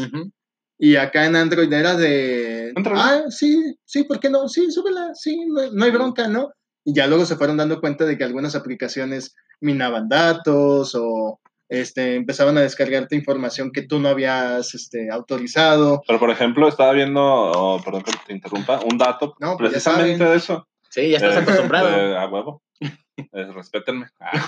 [0.83, 4.49] Y acá en Android era de, ah, sí, sí, ¿por qué no?
[4.49, 6.53] Sí, súbela, sí, no, hay bronca, ¿no?
[6.87, 11.39] Y ya luego se fueron dando cuenta de que algunas aplicaciones minaban datos o
[11.69, 16.01] este, empezaban a descargarte información que tú no habías este, autorizado.
[16.07, 20.25] Pero, por ejemplo, estaba viendo, oh, perdón que te interrumpa, un dato no, pues precisamente
[20.25, 20.67] de eso.
[20.89, 21.89] Sí, ya estás eh, acostumbrado.
[21.95, 22.63] Eh, a huevo.
[22.81, 24.07] Eh, respétenme.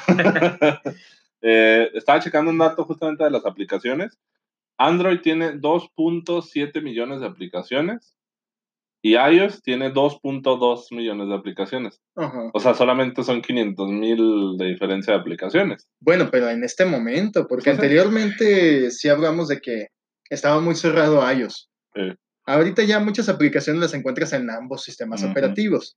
[1.43, 4.19] estaba checando un dato justamente de las aplicaciones
[4.87, 8.17] Android tiene 2.7 millones de aplicaciones
[9.05, 12.01] y iOS tiene 2.2 millones de aplicaciones.
[12.53, 15.89] O sea, solamente son 500 mil de diferencia de aplicaciones.
[16.01, 19.89] Bueno, pero en este momento, porque anteriormente sí hablamos de que
[20.31, 21.69] estaba muy cerrado iOS.
[22.45, 25.97] Ahorita ya muchas aplicaciones las encuentras en ambos sistemas operativos.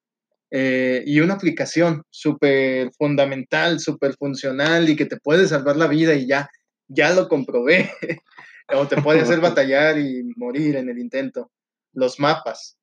[0.51, 6.13] Eh, y una aplicación súper fundamental, súper funcional y que te puede salvar la vida
[6.15, 6.49] y ya,
[6.87, 7.91] ya lo comprobé.
[8.73, 11.51] o te puede hacer batallar y morir en el intento.
[11.93, 12.77] Los mapas.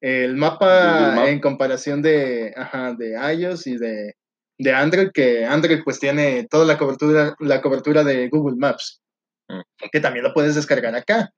[0.00, 4.14] El mapa en comparación de, ajá, de iOS y de,
[4.58, 9.02] de, Android, que Android pues tiene toda la cobertura, la cobertura de Google Maps,
[9.48, 9.60] mm.
[9.92, 11.30] que también lo puedes descargar acá,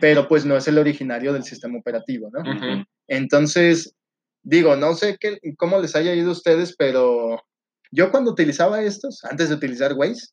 [0.00, 2.86] pero pues no es el originario del sistema operativo, ¿no?
[3.06, 3.94] Entonces,
[4.42, 7.42] digo, no sé qué, cómo les haya ido a ustedes, pero
[7.90, 10.28] yo cuando utilizaba estos, antes de utilizar Waze,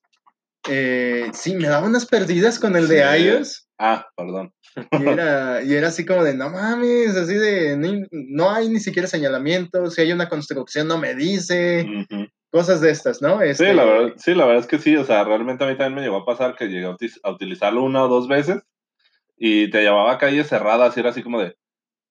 [0.69, 3.67] eh, sí, me daba unas perdidas con el de iOS.
[3.77, 4.53] Ah, perdón.
[4.91, 7.77] Y era, y era así como de, no mames, así de,
[8.11, 11.85] no, hay ni siquiera señalamientos, si hay una construcción no me dice,
[12.51, 13.39] cosas de estas, ¿no?
[13.39, 15.77] Sí, la este verdad, sí, la verdad es que sí, o sea, realmente a mí
[15.77, 18.63] también me llegó a pasar que llegué a, utilizarlo una o dos veces
[19.37, 21.55] y te llevaba a calles cerradas y era así como de,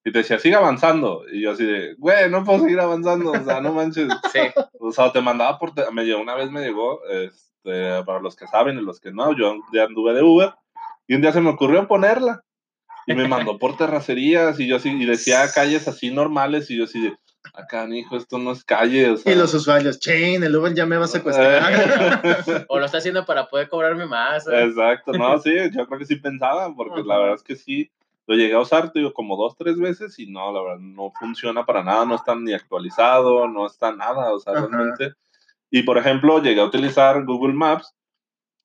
[0.05, 1.23] y te decía, sigue avanzando.
[1.31, 4.07] Y yo así de, güey, no puedo seguir avanzando, o sea, no manches.
[4.33, 4.39] Sí.
[4.79, 6.99] O sea, te mandaba por, me llegó, una vez me llegó,
[7.63, 10.53] este, para los que saben y los que no, yo ya anduve de Uber
[11.07, 12.43] y un día se me ocurrió ponerla
[13.07, 16.83] y me mandó por terracerías y yo así, y decía calles así normales y yo
[16.83, 17.17] así de,
[17.53, 19.15] acá, hijo, esto no es calle.
[19.25, 22.21] y los usuarios, chain, el Uber ya me va a secuestrar.
[22.67, 24.45] o lo está haciendo para poder cobrarme más.
[24.47, 27.89] Exacto, no, sí, yo creo que sí pensaba, porque la verdad es que sí,
[28.27, 31.65] lo llegué a usar, digo, como dos, tres veces y no, la verdad, no funciona
[31.65, 35.13] para nada, no está ni actualizado, no está nada, o sea, realmente
[35.75, 37.95] y por ejemplo, llegué a utilizar Google Maps.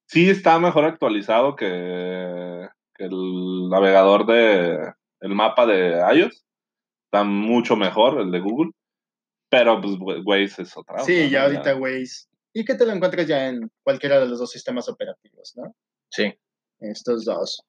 [0.09, 2.69] Sí está mejor actualizado que,
[2.99, 6.45] el navegador de el mapa de iOS.
[7.07, 8.73] Está mucho mejor el de Google.
[9.49, 10.99] Pero pues Waze es otra.
[10.99, 12.27] Sí, ya ahorita Waze.
[12.53, 15.75] Y que te lo encuentras ya en cualquiera de los dos sistemas operativos, ¿no?
[16.11, 16.35] Sí.
[16.79, 17.63] Estos dos.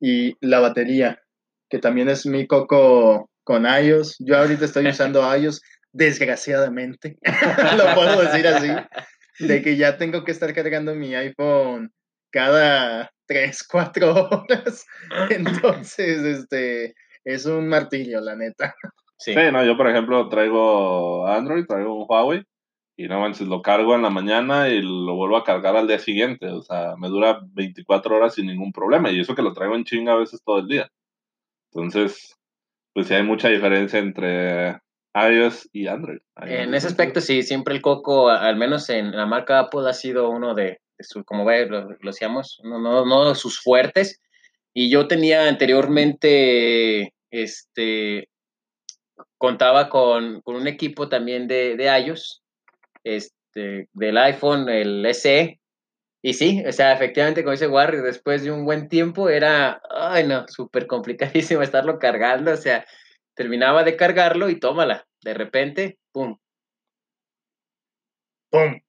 [0.00, 1.22] Y la batería,
[1.68, 4.16] que también es mi coco con iOS.
[4.20, 5.60] Yo ahorita estoy usando iOS
[5.92, 7.16] desgraciadamente,
[7.76, 8.68] lo puedo decir así,
[9.38, 11.92] de que ya tengo que estar cargando mi iPhone
[12.30, 14.86] cada 3, 4 horas.
[15.30, 18.74] Entonces, este, es un martirio, la neta.
[19.18, 19.34] Sí.
[19.34, 22.44] no, yo por ejemplo traigo Android, traigo un Huawei
[22.96, 25.98] y no manches, lo cargo en la mañana y lo vuelvo a cargar al día
[25.98, 26.48] siguiente.
[26.48, 29.84] O sea, me dura 24 horas sin ningún problema y eso que lo traigo en
[29.84, 30.88] chinga a veces todo el día.
[31.72, 32.36] Entonces,
[32.92, 34.78] pues sí hay mucha diferencia entre
[35.26, 36.18] iOS y Android.
[36.42, 40.30] en ese aspecto, sí, siempre el coco, al menos en la marca Apple, ha sido
[40.30, 44.20] uno de, su, como ve, lo, decíamos, no, no, de sus fuertes.
[44.74, 48.28] Y yo tenía anteriormente, este,
[49.38, 52.42] contaba con, un equipo también de, de iOS,
[53.04, 55.58] este, del iPhone, el SE.
[56.22, 60.26] Y sí, o sea, efectivamente, como dice Warrior, después de un buen tiempo era, ay
[60.26, 62.84] no, súper complicadísimo estarlo cargando, o sea,
[63.34, 65.07] terminaba de cargarlo y tómala.
[65.22, 66.38] De repente, ¡pum!
[68.50, 68.80] ¡Pum!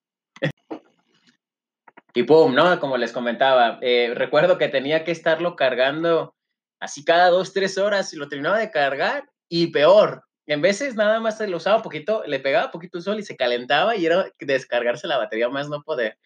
[2.13, 2.79] y pum, ¿no?
[2.79, 6.35] Como les comentaba, eh, recuerdo que tenía que estarlo cargando
[6.79, 10.23] así cada dos, tres horas y lo terminaba de cargar y peor.
[10.47, 13.95] en veces nada más lo usaba poquito, le pegaba poquito el sol y se calentaba
[13.95, 16.17] y era descargarse la batería más no poder.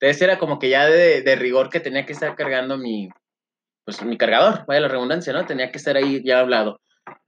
[0.00, 3.08] Entonces era como que ya de, de rigor que tenía que estar cargando mi,
[3.84, 5.46] pues mi cargador, vaya la redundancia, ¿no?
[5.46, 6.80] Tenía que estar ahí ya hablado.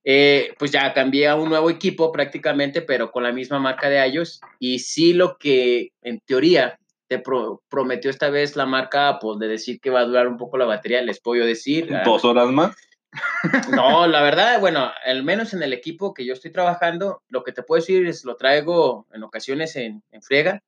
[0.05, 4.07] Eh, pues ya cambié a un nuevo equipo prácticamente, pero con la misma marca de
[4.07, 4.41] iOS.
[4.59, 7.23] Y sí lo que en teoría te
[7.69, 10.65] prometió esta vez la marca Apple de decir que va a durar un poco la
[10.65, 11.95] batería, les puedo decir.
[11.95, 12.75] Ah, ¿Dos horas más?
[13.71, 17.53] No, la verdad, bueno, al menos en el equipo que yo estoy trabajando, lo que
[17.53, 20.63] te puedo decir es lo traigo en ocasiones en, en friega.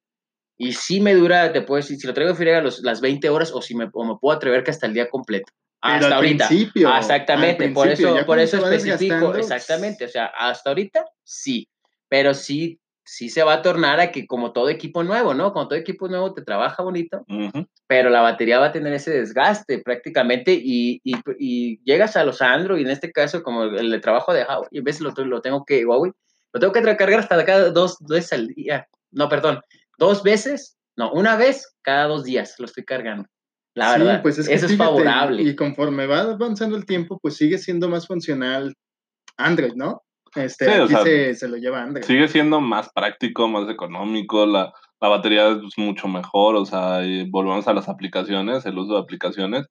[0.57, 3.53] Y sí me dura, te puedo decir, si lo traigo en friega las 20 horas
[3.53, 5.53] o si me, o me puedo atrever que hasta el día completo.
[5.81, 6.49] Hasta ahorita.
[6.87, 11.69] Ah, exactamente, por eso, por eso especifico, exactamente, o sea, hasta ahorita sí,
[12.09, 15.53] pero sí sí se va a tornar a que como todo equipo nuevo, ¿no?
[15.53, 17.25] Como todo equipo nuevo te trabaja bonito,
[17.87, 22.43] pero la batería va a tener ese desgaste prácticamente y, y, y, llegas a los
[22.43, 25.41] Android, en este caso como el de trabajo de Huawei, y en vez lo, lo
[25.41, 26.13] tengo que, Huawei,
[26.53, 29.61] lo tengo que recargar hasta cada dos, veces al día, no, perdón,
[29.99, 33.29] dos veces, no, una vez cada dos días lo estoy cargando.
[33.77, 35.43] La sí, verdad, pues es que eso es favorable.
[35.43, 38.75] Y conforme va avanzando el tiempo, pues sigue siendo más funcional
[39.37, 40.03] Android, ¿no?
[40.35, 40.65] Este,
[41.35, 42.05] se, lo lleva Android.
[42.05, 47.69] Sigue siendo más práctico, más económico, la, la batería es mucho mejor, o sea, volvemos
[47.69, 49.67] a las aplicaciones, el uso de aplicaciones.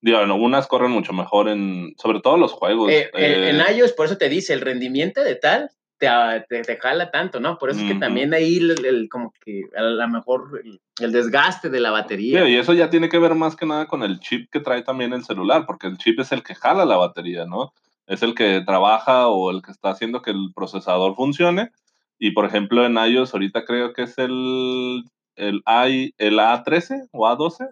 [0.00, 2.92] Digo, unas corren mucho mejor en, sobre todo los juegos.
[2.92, 7.10] Eh, en eh, iOS, por eso te dice, el rendimiento de tal te, te, jala
[7.10, 7.58] tanto, ¿no?
[7.58, 10.62] Por eso es que también ahí el, como que a lo mejor
[11.00, 12.44] el, desgaste de la batería.
[12.44, 14.82] Sí, y eso ya tiene que ver más que nada con el chip que trae
[14.82, 17.72] también el celular, porque el chip es el que jala la batería, ¿no?
[18.08, 21.70] es el que trabaja o el que está haciendo que el procesador funcione.
[22.18, 25.04] Y por ejemplo, en iOS ahorita creo que es el,
[25.36, 27.68] el, I, el A13 o A12.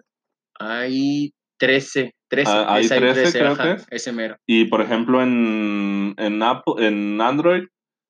[0.59, 4.37] i13, 13, ah, i13 creo que Ese mero.
[4.45, 7.63] Y por ejemplo, en, en, Apple, en Android,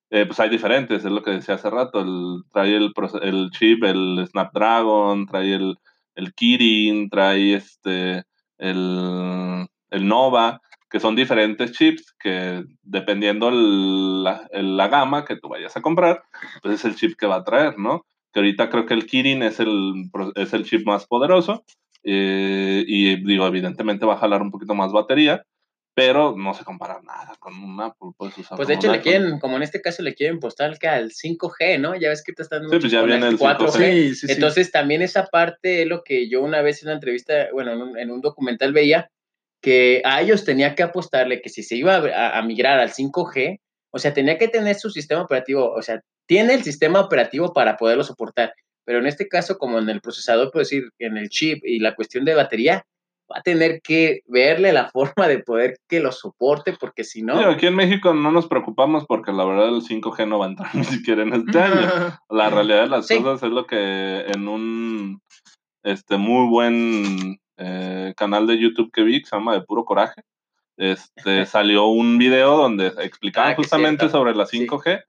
[0.09, 2.03] eh, pues hay diferentes, es lo que decía hace rato.
[2.51, 5.77] Trae el, el chip, el Snapdragon, trae el,
[6.15, 8.23] el Kirin, trae este,
[8.57, 15.75] el, el Nova que son diferentes chips que dependiendo la, la, gama que tú vayas
[15.75, 16.23] a comprar,
[16.61, 18.05] pues es el chip que va a traer, ¿no?
[18.31, 21.63] Que ahorita creo que el Kirin es el, es el chip más poderoso
[22.03, 25.43] eh, y digo, evidentemente va a jalar un poquito más batería,
[25.97, 28.09] pero no se compara nada con un Apple.
[28.17, 31.09] Pues, pues de hecho le quieren, como en este caso le quieren postar que al
[31.09, 31.95] 5G, ¿no?
[31.95, 34.13] Ya ves que te están sí, pues ya viene el 4G.
[34.13, 37.73] Sí, Entonces también esa parte es lo que yo una vez en una entrevista, bueno,
[37.73, 39.09] en un, en un documental veía,
[39.59, 43.97] que a ellos tenía que apostarle que si se iba a, migrar al 5G, o
[43.97, 48.03] sea, tenía que tener su sistema operativo, o sea, tiene el sistema operativo para poderlo
[48.03, 48.53] soportar,
[48.85, 51.95] pero en este caso, como en el procesador, puedo decir, en el chip y la
[51.95, 52.85] cuestión de batería,
[53.31, 57.37] va a tener que verle la forma de poder que lo soporte, porque si no...
[57.39, 60.69] aquí en México no nos preocupamos porque la verdad el 5G no va a entrar
[60.75, 62.17] ni siquiera en este año.
[62.29, 65.21] La realidad de las cosas es lo que en un
[65.83, 70.21] este muy buen eh, canal de YouTube que vi, que se llama De Puro Coraje,
[70.77, 75.03] este, salió un video donde explicaban ah, justamente sobre la 5G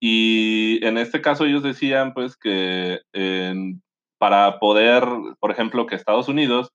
[0.00, 3.00] y en este caso ellos decían pues que
[4.18, 5.04] para poder,
[5.38, 6.70] por ejemplo, que Estados Unidos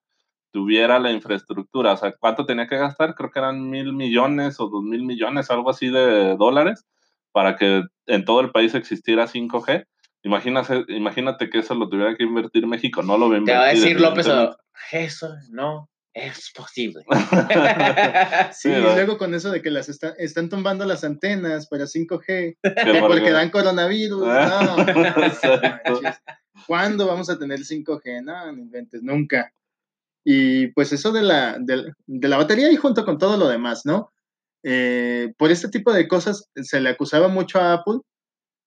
[0.51, 3.15] tuviera la infraestructura, o sea, ¿cuánto tenía que gastar?
[3.15, 6.85] Creo que eran mil millones o dos mil millones, algo así de dólares,
[7.31, 9.85] para que en todo el país existiera 5G.
[10.23, 13.67] Imagínate, imagínate que eso lo tuviera que invertir México, no lo a Te va a
[13.69, 14.27] decir López
[14.91, 17.03] eso no es posible.
[18.51, 22.57] sí, y luego con eso de que las están tumbando las antenas para 5G,
[23.07, 24.27] porque dan coronavirus.
[24.27, 24.75] no,
[26.67, 28.23] ¿Cuándo vamos a tener 5G?
[28.23, 29.53] No, no inventes, nunca.
[30.23, 34.11] Y pues eso de la, de, la batería y junto con todo lo demás, ¿no?
[34.63, 37.99] Eh, por este tipo de cosas se le acusaba mucho a Apple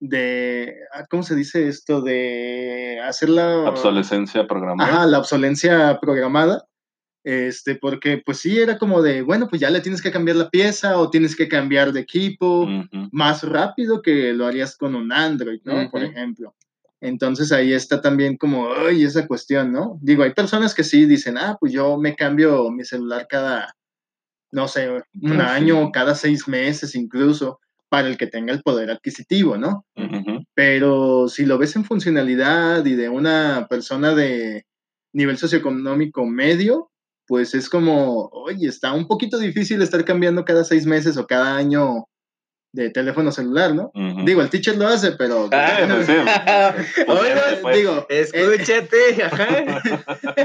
[0.01, 2.03] de, ah, ¿cómo se dice esto?
[2.03, 3.61] De hacer la...
[3.69, 4.90] Obsolescencia programada.
[4.90, 6.67] Ajá, la obsolencia programada.
[7.23, 10.51] Este, porque pues sí, era como de, bueno, pues ya le tienes que cambiar la
[10.51, 12.69] pieza o tienes que cambiar de equipo
[13.12, 15.90] más rápido que lo harías con un Android, ¿no?
[15.90, 16.55] Por ejemplo.
[17.05, 19.99] Entonces ahí está también como, ay, esa cuestión, ¿no?
[20.01, 23.75] Digo, hay personas que sí dicen, ah, pues yo me cambio mi celular cada,
[24.50, 24.88] no sé,
[25.21, 29.85] un año, cada seis meses incluso para el que tenga el poder adquisitivo, ¿no?
[30.55, 34.65] Pero si lo ves en funcionalidad y de una persona de
[35.13, 36.90] nivel socioeconómico medio,
[37.27, 41.55] pues es como, oye, está un poquito difícil estar cambiando cada seis meses o cada
[41.55, 42.07] año
[42.75, 43.92] de teléfono celular, ¿no?
[44.25, 45.48] Digo, el teacher lo hace, pero...
[45.52, 46.75] Ah,
[47.72, 49.25] digo, escúchate.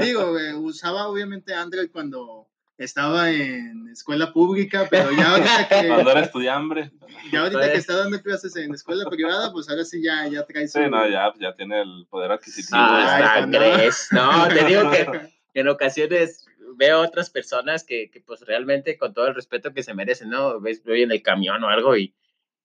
[0.00, 2.46] digo, usaba obviamente Android cuando
[2.78, 6.92] estaba en escuela pública, pero ya ahorita que, Cuando era estudiante.
[7.32, 10.46] ya ahorita que Pues- está dando clases en escuela privada, pues ahora sí ya, ya
[10.46, 10.78] trae su...
[10.78, 12.78] Sí, no, ya, ya tiene el poder adquisitivo.
[12.80, 13.58] Ah, pues, ¿no?
[13.58, 14.08] crees.
[14.12, 19.26] No, te digo que en ocasiones veo otras personas que, que, pues realmente con todo
[19.26, 20.60] el respeto que se merecen, ¿no?
[20.60, 22.14] Ves, voy en el camión o algo y,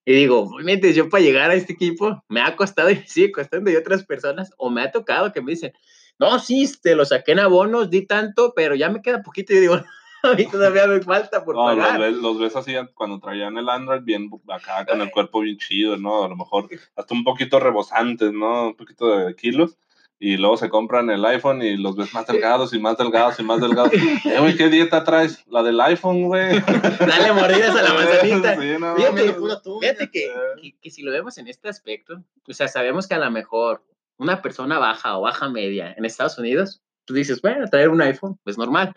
[0.06, 3.72] y digo, obviamente yo para llegar a este equipo me ha costado y sigue costando
[3.72, 5.74] y otras personas, o me ha tocado que me dicen,
[6.20, 9.60] no, sí, te lo saqué en abonos, di tanto, pero ya me queda poquito y
[9.60, 9.82] digo,
[10.24, 13.68] a mí todavía me falta por No, los ves, los ves así cuando traían el
[13.68, 16.24] Android bien acá con el cuerpo bien chido, ¿no?
[16.24, 18.68] A lo mejor hasta un poquito rebosantes, ¿no?
[18.68, 19.78] Un poquito de kilos.
[20.18, 23.44] Y luego se compran el iPhone y los ves más delgados y más delgados y
[23.44, 23.92] más delgados.
[24.26, 25.46] Eh, güey, ¿qué dieta traes?
[25.48, 26.60] La del iPhone, güey.
[27.00, 28.56] Dale mordidas a la manzanita.
[28.62, 29.60] Sí, no, Fíjate, tuya.
[29.82, 33.20] Fíjate que, que, que si lo vemos en este aspecto, o sea, sabemos que a
[33.20, 33.84] lo mejor
[34.18, 38.40] una persona baja o baja media en Estados Unidos, tú dices, bueno, traer un iPhone,
[38.44, 38.94] pues normal.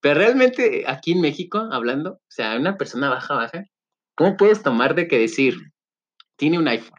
[0.00, 3.64] Pero realmente aquí en México, hablando, o sea, una persona baja, baja,
[4.14, 5.72] ¿cómo puedes tomar de que decir,
[6.36, 6.98] tiene un iPhone?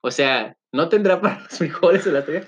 [0.00, 2.46] O sea, no tendrá para los frijoles o la tele,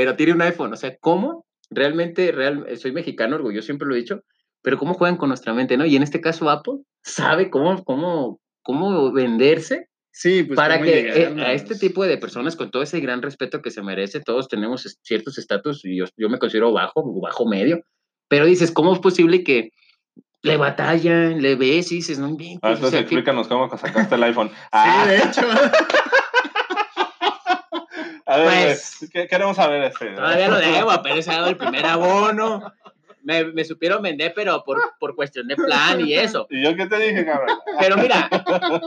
[0.00, 0.72] pero tiene un iPhone.
[0.72, 1.44] O sea, ¿cómo?
[1.68, 4.22] Realmente, real, soy mexicano, orgulloso, siempre lo he dicho,
[4.62, 5.84] pero ¿cómo juegan con nuestra mente, no?
[5.84, 11.34] Y en este caso, Apple sabe cómo, cómo, cómo venderse Sí, pues para que eh,
[11.42, 14.96] a este tipo de personas, con todo ese gran respeto que se merece, todos tenemos
[15.02, 17.82] ciertos estatus, y yo, yo me considero bajo, o bajo medio,
[18.26, 19.68] pero dices, ¿cómo es posible que
[20.42, 22.60] le batallan, le ves y dices, no inventes?
[22.62, 24.48] Ah, o entonces sea, que- explícanos cómo sacaste el iPhone.
[24.48, 25.42] Sí, Ah, de hecho.
[28.30, 30.06] a ver, Pues- ¿qué queremos saber este?
[30.10, 32.72] Todavía lo debo, apenas he dado el primer abono.
[33.22, 36.46] Me, me supieron vender, pero por, por cuestión de plan y eso.
[36.48, 37.58] ¿Y yo qué te dije, cabrón?
[37.78, 38.30] Pero mira,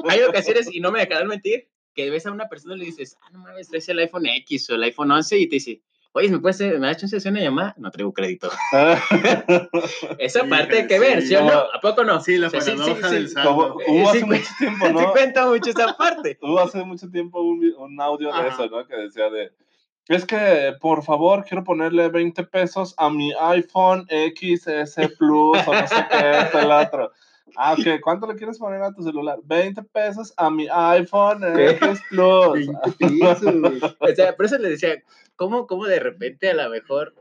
[0.09, 3.17] hay ocasiones, y no me dejarán mentir, que ves a una persona y le dices,
[3.21, 5.81] ah, no mames, traes el iPhone X o el iPhone 11 y te dice,
[6.13, 7.75] oye, ¿me puedes hacer- me has hecho una llamada?
[7.77, 8.49] No traigo crédito.
[10.17, 11.35] Esa Sí, parte hay que ver, ¿sí, sí.
[11.35, 11.51] o no?
[11.51, 12.19] ¿A poco no?
[12.21, 13.75] Sí, la O sea, paradoja sí, del saldo.
[13.75, 15.11] hubo Sí, hace mucho tiempo, ¿no?
[15.11, 16.37] cuenta mucho esa parte.
[16.41, 18.85] Hubo hace mucho tiempo un, audio de eso, ¿no?
[18.87, 19.51] Que decía de,
[20.07, 25.87] es que, por favor, quiero ponerle 20 pesos a mi iPhone XS Plus o no
[25.87, 27.11] sé qué, esto, el otro.
[27.55, 29.39] Ah, ok, ¿cuánto le quieres poner a tu celular?
[29.43, 32.67] 20 pesos a mi iPhone X Plus.
[32.99, 33.97] 20 pesos.
[33.99, 35.01] O sea, por eso le decía,
[35.35, 37.13] ¿cómo, cómo de repente a lo mejor,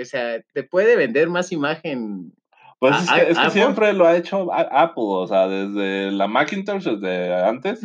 [0.00, 2.32] o sea, te puede vender más imagen?
[2.78, 6.82] Pues es que, es que siempre lo ha hecho Apple, o sea, desde la Macintosh,
[6.82, 7.80] desde antes,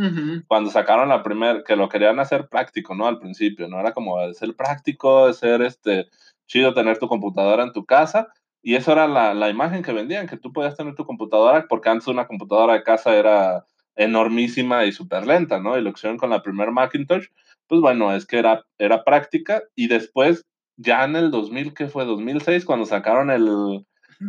[0.48, 3.06] cuando sacaron la primera, que lo querían hacer práctico, ¿no?
[3.06, 3.80] Al principio, ¿no?
[3.80, 6.08] Era como ser práctico, ser este,
[6.48, 8.30] chido tener tu computadora en tu casa,
[8.62, 11.90] y eso era la, la imagen que vendían, que tú podías tener tu computadora, porque
[11.90, 15.78] antes una computadora de casa era enormísima y súper lenta, ¿no?
[15.78, 17.26] Y lo que hicieron con la primera Macintosh,
[17.68, 20.46] pues bueno, es que era, era práctica, y después,
[20.78, 22.06] ya en el 2000, ¿qué fue?
[22.06, 23.86] 2006, cuando sacaron el,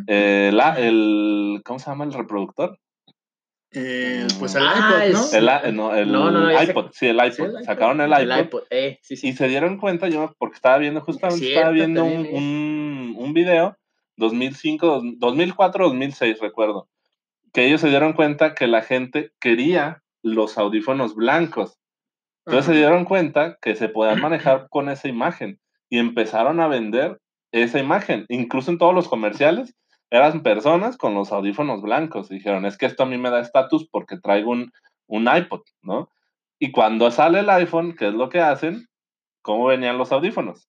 [0.07, 2.79] eh, la- el, ¿cómo se llama el reproductor?
[3.72, 5.24] Eh, pues el Ah, iPod, ¿no?
[5.26, 7.31] es- El, i- no, el No, no, iPod, sí, el iPod.
[7.33, 7.62] Sí, el iPod.
[7.64, 9.29] Sacaron el El iPod, iPod, eh, sí, sí.
[9.29, 12.31] y se dieron cuenta, yo porque estaba viendo, justamente Cierto, estaba viendo eh.
[12.33, 13.76] un, un video,
[14.19, 16.89] 2005, dos- 2004, 2006, recuerdo,
[17.53, 21.79] que ellos se dieron cuenta que la gente quería los audífonos blancos.
[22.47, 27.21] Entonces se dieron cuenta que se podían manejar con esa imagen y empezaron a vender
[27.53, 28.27] esa imagen.
[28.29, 29.75] Incluso en todos los comerciales
[30.11, 32.29] eran personas con los audífonos blancos.
[32.29, 34.73] Dijeron, es que esto a mí me da estatus porque traigo un,
[35.07, 36.11] un iPod, ¿no?
[36.59, 38.89] Y cuando sale el iPhone, ¿qué es lo que hacen?
[39.43, 40.69] ¿Cómo venían los audífonos?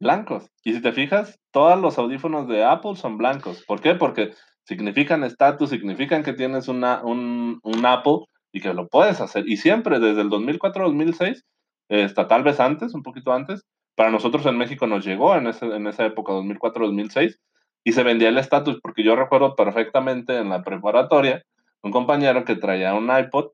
[0.00, 0.50] Blancos.
[0.64, 3.62] Y si te fijas, todos los audífonos de Apple son blancos.
[3.66, 3.94] ¿Por qué?
[3.94, 4.32] Porque
[4.64, 8.20] significan estatus, significan que tienes una, un, un Apple
[8.52, 9.48] y que lo puedes hacer.
[9.48, 11.42] Y siempre, desde el 2004-2006,
[11.90, 13.64] hasta tal vez antes, un poquito antes,
[13.96, 17.36] para nosotros en México nos llegó en, ese, en esa época, 2004-2006,
[17.84, 21.42] y se vendía el estatus, porque yo recuerdo perfectamente en la preparatoria
[21.82, 23.50] un compañero que traía un iPod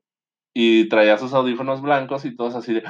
[0.53, 2.83] y traía sus audífonos blancos y todos así de,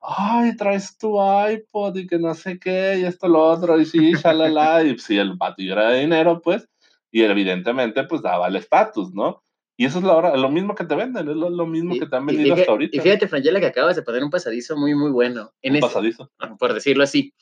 [0.00, 4.12] ay, traes tu iPod y que no sé qué, y esto, lo otro, y sí,
[4.14, 6.68] shalala, y si el batillo era de dinero, pues,
[7.12, 9.42] y evidentemente, pues daba el estatus, ¿no?
[9.76, 12.06] Y eso es la hora, lo mismo que te venden, es lo, lo mismo que
[12.06, 12.96] te han Y- vendido y, hasta fí- ahorita.
[12.96, 15.52] Y fíjate, Frangela, que acabas de poner un pasadizo muy, muy bueno.
[15.62, 16.30] En un ese- pasadizo.
[16.58, 17.32] por decirlo así.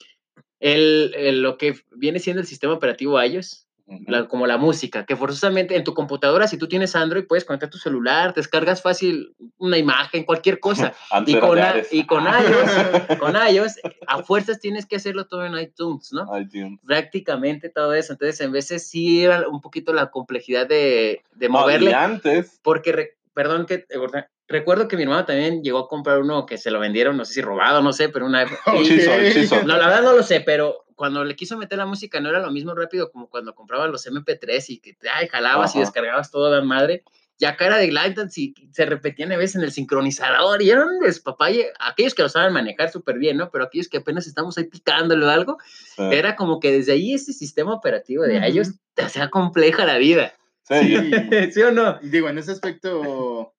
[0.61, 3.67] El, el- lo que viene siendo el sistema operativo iOS.
[4.07, 7.69] La- como la música, que forzosamente en tu computadora, si tú tienes Android, puedes conectar
[7.69, 10.93] tu celular, descargas fácil una imagen, cualquier cosa.
[11.27, 15.57] Y con, a- y con iOS, con iOS, a fuerzas tienes que hacerlo todo en
[15.59, 16.27] iTunes, ¿no?
[16.39, 16.81] iTunes.
[16.87, 18.13] Prácticamente todo eso.
[18.15, 22.61] Entonces, en veces sí era un poquito la complejidad de, de No, y moverle, antes,
[22.63, 24.27] porque, re- perdón que, corté.
[24.49, 27.35] recuerdo que mi hermano también llegó a comprar uno que se lo vendieron, no sé
[27.35, 28.43] si robado, no sé, pero una...
[28.67, 29.63] Hechizo, hechizo.
[29.65, 32.41] No, la verdad no lo sé, pero cuando le quiso meter la música no era
[32.41, 35.87] lo mismo rápido como cuando comprabas los MP3 y que ay, jalabas y Ajá.
[35.87, 37.03] descargabas todo la madre.
[37.39, 40.89] Ya acá era de Glidance y se repetían a veces en el sincronizador y eran
[40.89, 41.73] un despapalle.
[41.81, 43.51] Aquellos que lo saben manejar súper bien, ¿no?
[43.51, 45.59] Pero aquellos que apenas estamos ahí picándole o algo,
[45.97, 48.45] Sí, era como que desde ahí ese sistema operativo de Ujú.
[48.45, 50.35] ellos te hacía compleja la vida.
[50.69, 51.13] Sí, y- Sí.
[51.53, 51.99] ¿Sí o no?
[52.03, 53.55] Digo, en ese aspecto,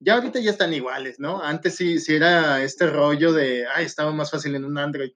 [0.00, 1.40] ya ahorita ya están iguales, ¿no?
[1.42, 5.12] Antes sí, sí era este rollo de, ay, estaba más fácil en un Android.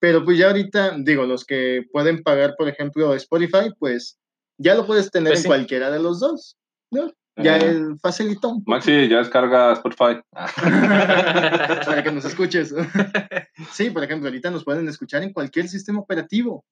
[0.00, 4.18] Pero pues ya ahorita, digo, los que pueden pagar, por ejemplo, Spotify, pues
[4.58, 5.48] ya lo puedes tener Pues en sí.
[5.48, 6.56] cualquiera de los dos,
[6.90, 7.12] ¿no?
[7.40, 10.20] Ya el facilitó un poco Maxi, ya descarga Spotify.
[11.86, 12.74] para que nos escuches.
[13.72, 16.64] sí, por ejemplo, ahorita nos pueden escuchar en cualquier sistema operativo.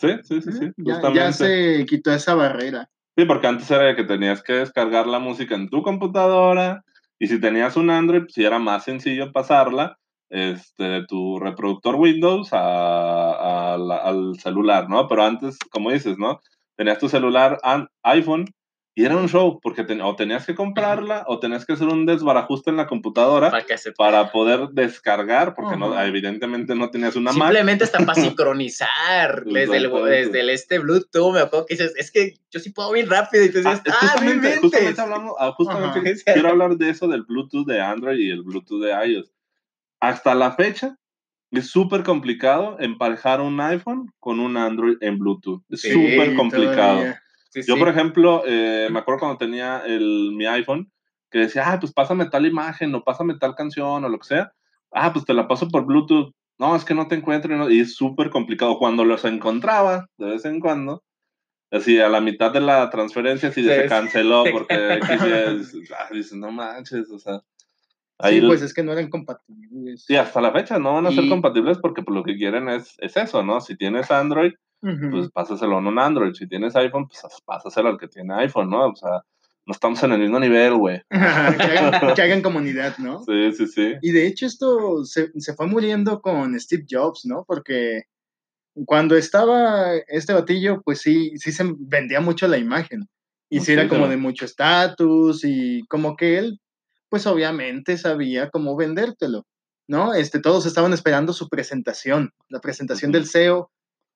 [0.00, 0.70] Sí, sí, sí, sí.
[0.78, 1.20] Ya, justamente.
[1.20, 2.88] ya se quitó esa barrera.
[3.16, 6.82] Sí, porque antes era que tenías que descargar la música en tu computadora
[7.18, 9.98] y si tenías un Android, pues sí era más sencillo pasarla
[10.30, 15.06] este, de tu reproductor Windows a, a la- al celular, ¿no?
[15.08, 16.40] Pero antes, como dices, ¿no?
[16.76, 18.46] Tenías tu celular an- iPhone
[18.96, 22.06] y era un show porque ten- o tenías que comprarla o tenías que hacer un
[22.06, 27.16] desbarajuste en la computadora Para que se para poder descargar, porque no, evidentemente no tenías
[27.16, 27.32] una.
[27.32, 28.14] Simplemente hasta para
[28.68, 32.70] sincronizar desde el, desde el este Bluetooth, me acuerdo que dices, es que yo sí
[32.70, 34.60] puedo bien rápido y te Ah, dices, es ah, no justamente, inventes".
[34.60, 38.80] justamente hablamos, ah, justamente quiero hablar de eso del Bluetooth de Android y el Bluetooth
[38.82, 39.33] de iOS.
[40.08, 40.96] Hasta la fecha
[41.50, 45.62] es súper complicado emparejar un iPhone con un Android en Bluetooth.
[45.70, 46.96] Es Sí, súper complicado.
[46.98, 47.22] todavía.
[47.50, 47.80] Sí, Yo, sí.
[47.80, 50.90] por ejemplo, eh, me acuerdo cuando tenía el, mi iPhone
[51.30, 54.52] que decía, ah, pues pásame tal imagen o pásame tal canción o lo que sea.
[54.92, 56.32] Ah, pues te la paso por Bluetooth.
[56.58, 58.78] No, es que no te encuentro y no- y es súper complicado.
[58.78, 61.02] Cuando los encontraba, de vez en cuando,
[61.70, 63.88] así a la mitad de la transferencia, sí, Sí, se sí.
[63.88, 64.74] canceló porque
[65.90, 67.40] ya- ah, dices, no manches, o sea.
[68.20, 70.04] Sí, ahí- pues es que no eran compatibles.
[70.06, 72.94] sí, hasta la fecha no van a ser compatibles porque pues, lo que quieren es,
[72.98, 73.60] es eso, ¿no?
[73.60, 74.52] Si tienes Android,
[75.10, 76.34] pues pásaselo en un Android.
[76.34, 78.88] Si tienes iPhone, pues pásaselo al que tiene iPhone, ¿no?
[78.90, 79.22] O sea,
[79.66, 81.00] no estamos en el mismo nivel, güey.
[81.10, 83.24] que, hagan, que hagan comunidad, ¿no?
[83.24, 83.94] Sí, sí, sí.
[84.02, 87.44] Y de hecho esto se, se fue muriendo con Steve Jobs, ¿no?
[87.48, 88.02] Porque
[88.86, 93.08] cuando estaba este batillo, pues sí, sí se vendía mucho la imagen.
[93.50, 96.60] Y sí era como de mucho estatus y como que él,
[97.14, 99.46] pues obviamente sabía cómo vendértelo,
[99.88, 100.14] ¿no?
[100.14, 103.70] Este, todos estaban esperando su presentación, la presentación del CEO,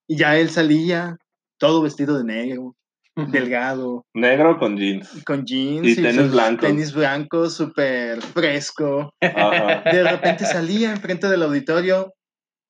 [0.09, 1.17] y ya él salía
[1.61, 2.75] todo vestido de negro,
[3.15, 5.23] delgado, Negro con jeans.
[5.25, 6.67] con jeans Y tenis blancos.
[6.67, 9.13] tenis blancos, súper fresco.
[9.21, 12.15] De repente salía enfrente del auditorio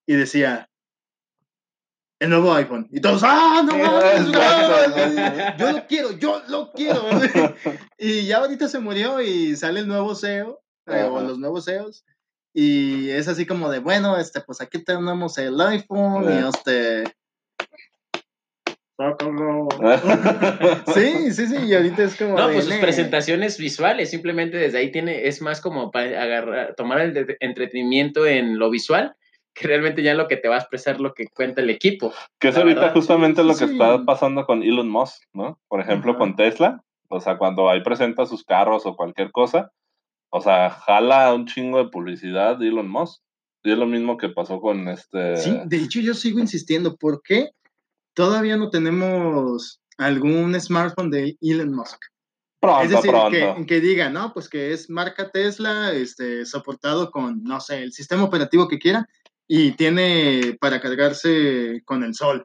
[0.06, 0.68] y decía,
[2.20, 2.88] el nuevo iPhone.
[2.90, 4.26] Y todos, ¡ah, no mames!
[5.58, 7.02] Yo lo quiero, yo lo quiero.
[7.98, 12.04] Y ya ahorita se murió y sale el nuevo CEO, eh, o los nuevos CEOs.
[12.54, 17.04] Y es así como de, bueno, este, pues aquí tenemos el iPhone y este...
[20.92, 24.78] Sí, sí, sí, y ahorita es como No, de, pues sus presentaciones visuales, simplemente desde
[24.78, 29.14] ahí tiene, es más como para agarrar, tomar el entretenimiento en lo visual,
[29.58, 32.12] que realmente ya lo que te va a expresar lo que cuenta el equipo.
[32.38, 33.72] Que es ahorita verdad, justamente lo que sí.
[33.72, 35.58] está pasando con Elon Musk, ¿no?
[35.68, 36.82] Por ejemplo, con Tesla.
[37.08, 39.72] O sea, cuando ahí presenta sus carros o cualquier cosa,
[40.30, 43.20] o sea, jala un chingo de publicidad de Elon Musk.
[43.64, 45.36] Y es lo mismo que pasó con este.
[45.36, 47.50] Sí, de hecho yo sigo insistiendo, ¿por qué
[48.14, 51.98] todavía no tenemos algún smartphone de Elon Musk?
[52.60, 53.30] Pronto, es decir, pronto.
[53.30, 57.92] que, que diga, no, pues que es marca Tesla, este, soportado con, no sé, el
[57.92, 59.08] sistema operativo que quiera
[59.48, 62.42] y tiene para cargarse con el sol.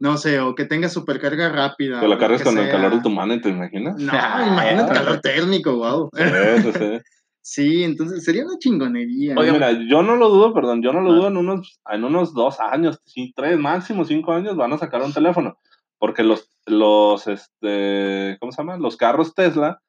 [0.00, 2.00] No sé, o que tenga supercarga rápida.
[2.02, 3.96] Lo cargues que con el calor de tu mano, ¿te imaginas?
[3.96, 4.12] No,
[4.46, 6.10] imagínate calor térmico, wow.
[6.14, 6.22] Sí,
[6.62, 6.98] sí, sí.
[7.40, 9.34] Sí, entonces sería una chingonería.
[9.34, 9.54] Oigan.
[9.54, 11.14] mira, yo no lo dudo, perdón, yo no lo Ah.
[11.14, 13.00] dudo en unos, en unos dos años,
[13.34, 15.56] tres, máximo cinco años van a sacar un teléfono.
[15.96, 18.76] Porque los, los, este, ¿cómo se llama?
[18.76, 19.80] Los carros Tesla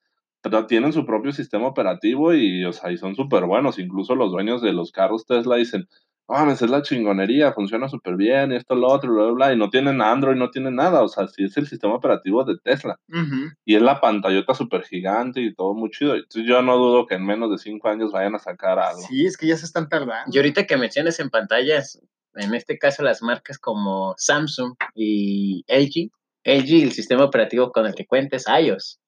[0.69, 3.77] tienen su propio sistema operativo y, o sea, y son súper buenos.
[3.77, 5.89] Incluso los dueños de los carros Tesla dicen,
[6.29, 9.57] mames, es la chingonería, funciona súper bien, y esto, lo otro, bla, bla, bla, y
[9.57, 11.01] no tienen Android, no tienen nada.
[11.01, 12.99] O sea, sí es el sistema operativo de Tesla.
[13.65, 16.15] Y es la pantallota súper gigante y todo muy chido.
[16.15, 19.01] Entonces yo no dudo que en menos de cinco años vayan a sacar algo.
[19.01, 20.31] Sí, es que ya se están tardando.
[20.31, 21.99] Y ahorita que mencionas en pantallas,
[22.35, 26.11] en este caso las marcas como Samsung y LG,
[26.43, 28.98] LG el sistema operativo con el que cuenta es iOS.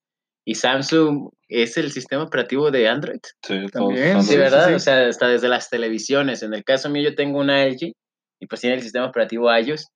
[0.43, 3.19] Y Samsung es el sistema operativo de Android.
[3.43, 4.67] Sí, También, Sí, sí, ¿verdad?
[4.69, 4.73] sí.
[4.73, 6.41] O sea, hasta desde las televisiones.
[6.43, 7.93] En el caso mío, yo tengo una LG
[8.39, 9.87] y pues tiene el sistema operativo iOS.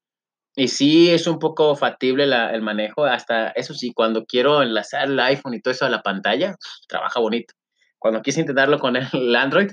[0.55, 3.03] Y sí, es un poco factible la- el manejo.
[3.05, 6.55] Hasta eso sí, cuando quiero enlazar el iPhone y todo eso a la pantalla,
[6.87, 7.53] trabaja bonito.
[7.97, 9.71] Cuando quise intentarlo con el Android,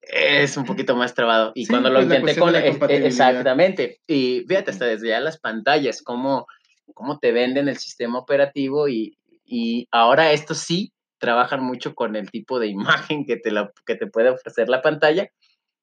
[0.00, 1.52] es un poquito más trabado.
[1.54, 2.54] Y Sí, cuando lo intenté con...
[2.56, 3.06] eh, compatibilidad.
[3.06, 4.00] Exactamente.
[4.06, 6.46] Y fíjate, hasta desde ya las pantallas, cómo,
[6.94, 12.30] cómo te venden el sistema operativo y, y ahora estos sí trabajan mucho con el
[12.30, 12.66] tipo de
[13.08, 15.30] imagen que te, la, que te puede ofrecer la pantalla,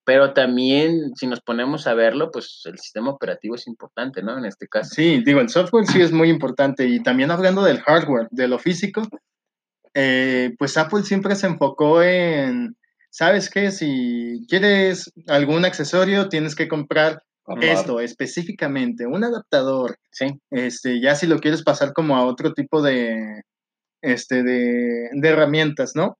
[0.05, 4.37] pero también si nos ponemos a verlo, pues el sistema operativo es importante, ¿no?
[4.37, 4.93] En este caso.
[4.93, 8.59] Sí, digo, el software sí es muy importante y también hablando del hardware, de lo
[8.59, 9.07] físico,
[9.93, 12.75] eh, pues Apple siempre se enfocó en,
[13.09, 13.71] ¿sabes qué?
[13.71, 17.23] Si quieres algún accesorio, tienes que comprar
[17.61, 22.81] esto específicamente, un adaptador, Sí, este, ya si lo quieres pasar como a otro tipo
[22.81, 23.41] de,
[24.03, 26.19] este, de, de herramientas, ¿no?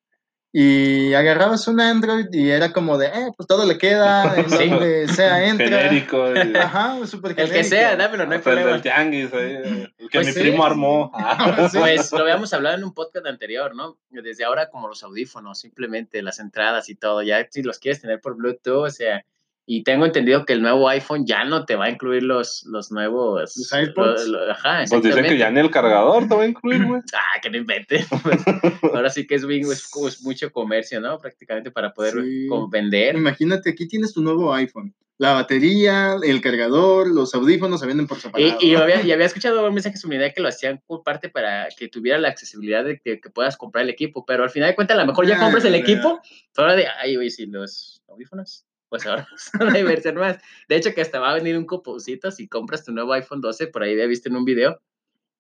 [0.56, 4.70] Y agarrabas un Android y era como de, eh, pues todo le queda, en Sí.
[4.70, 5.66] donde sea entra.
[5.68, 6.32] Genérico.
[6.36, 8.72] y- Ajá, súper el que sea, dámelo, no hay el problema.
[8.74, 11.12] del tianguis, ahí, el que Pues mi sí, primo armó.
[11.16, 11.80] Ah, Sí.
[11.80, 13.98] Pues lo habíamos hablado en un podcast anterior, ¿no?
[14.12, 18.22] Desde ahora como los audífonos, simplemente las entradas y todo, ya si los quieres tener
[18.22, 19.26] por Bluetooth, o sea,
[19.66, 22.92] y tengo entendido que el nuevo iPhone ya no te va a incluir los, los
[22.92, 23.56] nuevos...
[23.56, 24.28] ¿Los AirPods?
[24.28, 27.02] lo- lo- ajá, Pues dicen que ya ni el cargador te va a incluir, güey.
[27.14, 28.06] Ah, que no invente.
[28.94, 31.18] Ahora sí que es, bien- es- es mucho comercio, ¿no?
[31.18, 32.48] Prácticamente para poder Sí.
[32.70, 33.16] vender.
[33.16, 34.94] Imagínate, aquí tienes tu nuevo iPhone.
[35.20, 38.58] La batería, el cargador, los audífonos se venden por separado.
[38.60, 41.70] Y, y, había, y había escuchado un mensaje idea que lo hacían por parte para
[41.78, 44.76] que tuviera la accesibilidad de que, que puedas comprar el equipo, pero al final de
[44.76, 46.20] cuentas a lo mejor ya Ah, compras el equipo,
[46.58, 50.38] ahora de, ay, güey, si los audífonos, pues ahora son una inversión más.
[50.70, 53.66] De hecho, que hasta va a venir un cuponcito si compras tu nuevo iPhone 12,
[53.66, 54.80] por ahí había visto en un video,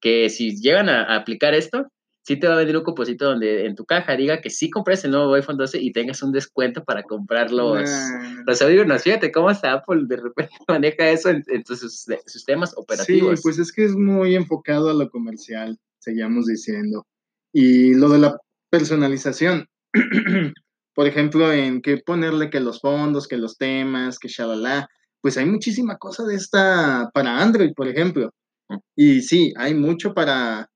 [0.01, 1.87] que si llegan a, a aplicar esto,
[2.23, 5.05] sí te va a venir un cuponcito donde en tu caja diga que sí compres
[5.05, 8.43] el nuevo iPhone 12 y tengas un descuento para comprar los, Nah.
[8.47, 9.03] los audífonos.
[9.03, 13.39] Fíjate cómo hasta Apple de repente maneja eso en, en sus sus sistemas operativos.
[13.39, 17.05] Sí, pues es que es muy enfocado a lo comercial, seguíamos diciendo.
[17.53, 18.39] Y lo de la
[18.71, 19.67] personalización,
[20.93, 24.87] por ejemplo, en que ponerle que los fondos, que los temas, que shalala,
[25.21, 28.31] pues hay muchísima cosa de esta para Android, por ejemplo.
[28.69, 28.77] Mm.
[28.95, 30.69] Y sí, hay mucho para,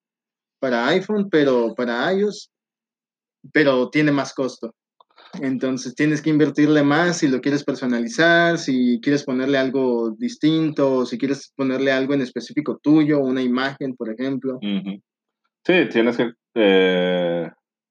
[0.59, 2.49] para iPhone, pero para iOS,
[3.51, 4.73] pero tiene más costo.
[5.41, 11.17] Entonces tienes que invertirle más si lo quieres personalizar, si quieres ponerle algo distinto, si
[11.17, 14.59] quieres ponerle algo en específico tuyo, una imagen, por ejemplo.
[14.61, 17.36] Sí, tienes que, eh,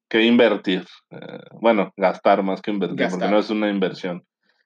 [0.09, 0.85] que invertir.
[1.11, 4.23] eh, bueno, gastar más que invertir, porque no es una inversión.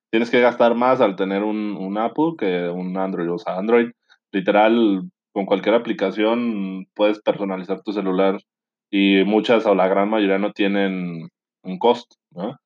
[0.09, 3.31] Tienes que gastar más al tener un, un Apple que un Android.
[3.31, 3.91] O sea, Android,
[4.31, 8.37] literal, con cualquier aplicación puedes personalizar tu celular
[8.89, 11.29] y muchas o la gran mayoría no tienen
[11.63, 12.57] un costo, ¿no?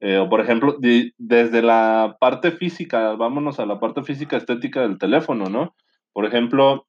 [0.00, 4.82] Eh, o por ejemplo, di- desde la parte física, vámonos a la parte física estética
[4.82, 5.74] del teléfono, ¿no?
[6.12, 6.86] Por ejemplo,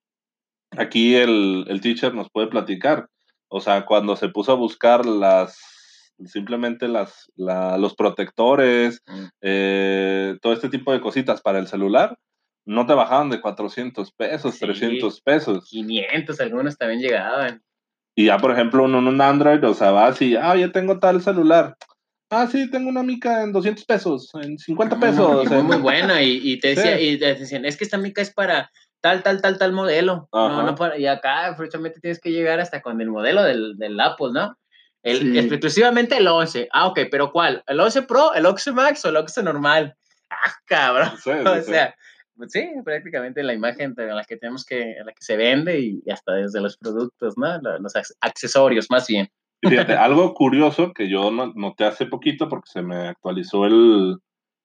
[0.77, 3.07] aquí el, el teacher nos puede platicar.
[3.55, 9.25] O sea, cuando se puso a buscar las, simplemente las, la- los protectores, Mm.
[9.41, 12.17] eh, todo este tipo de cositas para el celular,
[12.65, 14.65] no te bajaban de 400 pesos, Sí.
[14.65, 15.65] 300 pesos.
[15.69, 17.61] 500, algunos también llegaban.
[18.15, 20.97] Y ya, por ejemplo, uno en un Android, o sea, vas y, ah, ya tengo
[20.99, 21.75] tal celular.
[22.31, 25.45] Ah, sí, tengo una mica en 200 pesos, en 50 pesos.
[25.45, 26.23] Y muy, muy buena.
[26.23, 27.03] Y, y te decía, Sí.
[27.09, 28.71] y te decían, es que esta mica es para
[29.03, 30.29] tal, tal, tal, tal modelo.
[30.31, 33.99] No, no para, y acá, precisamente tienes que llegar hasta con el modelo del, del
[33.99, 34.57] Apple, ¿no?
[35.03, 35.37] El, Sí.
[35.37, 36.69] Exclusivamente el 11.
[36.71, 37.61] Ah, ok, pero ¿cuál?
[37.67, 39.95] ¿El 11 Pro, el 11 Max o el 11 normal?
[40.29, 41.09] Ah, cabrón.
[41.21, 41.93] Sí, sí, O sea,
[42.37, 46.01] pues sí, prácticamente la imagen de la que tenemos que, la que se vende y
[46.09, 47.59] hasta desde los productos, ¿no?
[47.61, 49.27] Lo- Los ac- accesorios, más bien.
[49.61, 54.17] Y fíjate, algo curioso que yo no- noté hace poquito porque se me actualizó el,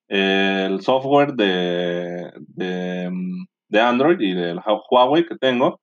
[0.09, 4.61] el software de, de, mm, de Android y del
[4.91, 5.81] Huawei que tengo,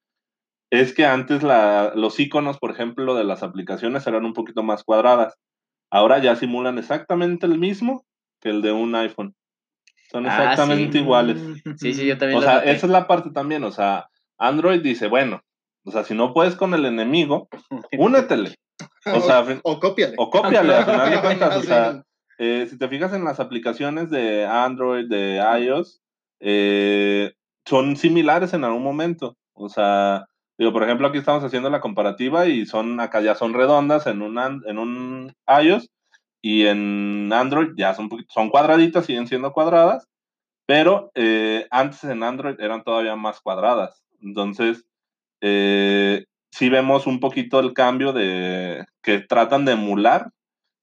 [0.71, 4.83] es que antes la, los iconos, por ejemplo, de las aplicaciones eran un poquito más
[4.83, 5.35] cuadradas.
[5.91, 8.05] Ahora ya simulan exactamente el mismo
[8.41, 9.35] que el de un iPhone.
[10.11, 11.03] Son Ah, exactamente sí.
[11.03, 11.37] iguales.
[11.79, 12.71] Sí, sí, yo también O lo sea, noté.
[12.71, 13.63] esa es la parte también.
[13.63, 15.41] O sea, Android dice, bueno,
[15.85, 17.47] o sea, si no puedes con el enemigo,
[17.97, 18.55] únetele.
[19.13, 20.15] O sea, fin- o cópiale.
[20.17, 22.03] o cópiale, al final de cuentas, o sea,
[22.39, 26.01] eh, si te fijas en las aplicaciones de Android, de iOS,
[26.41, 27.31] eh,
[27.65, 29.35] son similares en algún momento.
[29.53, 30.25] O sea,
[30.57, 34.21] digo, por ejemplo, aquí estamos haciendo la comparativa y son, acá ya son redondas en
[34.21, 35.89] un, en un iOS
[36.41, 40.07] y en Android ya son, son cuadraditas, siguen siendo cuadradas,
[40.67, 44.03] pero eh, antes en Android eran todavía más cuadradas.
[44.21, 44.85] Entonces,
[45.41, 50.29] eh, sí vemos un poquito el cambio de que tratan de emular,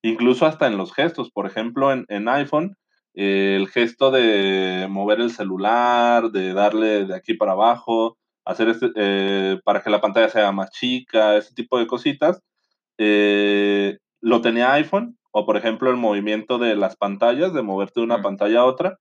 [0.03, 1.30] incluso hasta en los gestos.
[1.30, 2.76] Por ejemplo, en, en iPhone,
[3.14, 9.60] el gesto de mover el celular, de darle de aquí para abajo, hacer este, eh,
[9.64, 12.40] para que la pantalla sea más chica, ese tipo de cositas,
[12.98, 18.04] eh, lo tenía iPhone o por ejemplo el movimiento de las pantallas, de moverte de
[18.06, 18.22] una Mm.
[18.22, 18.98] pantalla a otra,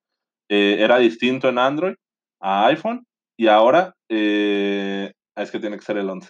[0.49, 1.95] eh, era distinto en Android
[2.41, 3.05] a iPhone
[3.37, 6.29] y ahora es que tiene que ser el 11.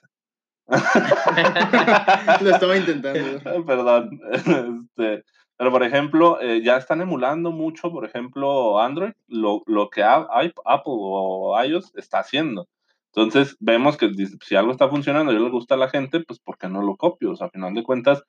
[2.41, 3.65] Lo estaba intentando.
[3.65, 4.19] Perdón.
[4.97, 5.23] Este,
[5.62, 10.51] pero, por ejemplo, eh, ya están emulando mucho, por ejemplo, Android, lo, lo que Apple
[10.86, 12.68] o iOS está haciendo.
[13.14, 14.09] Entonces, vemos que
[14.43, 16.95] si algo está funcionando y le gusta a la gente, pues, ¿por qué no lo
[16.95, 17.30] copio?
[17.30, 18.24] O sea, a final de cuentas,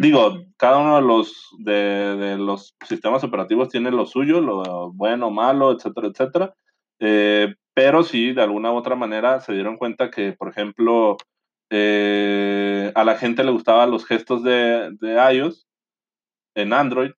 [0.00, 5.30] digo, cada uno de los, de, de los sistemas operativos tiene lo suyo, lo bueno,
[5.30, 6.54] malo, etcétera, etcétera.
[6.98, 11.18] Eh, pero sí, de alguna u otra manera se dieron cuenta que, por ejemplo,
[11.70, 15.67] eh, a la gente le gustaban los gestos de, de iOS
[16.56, 17.10] en Android,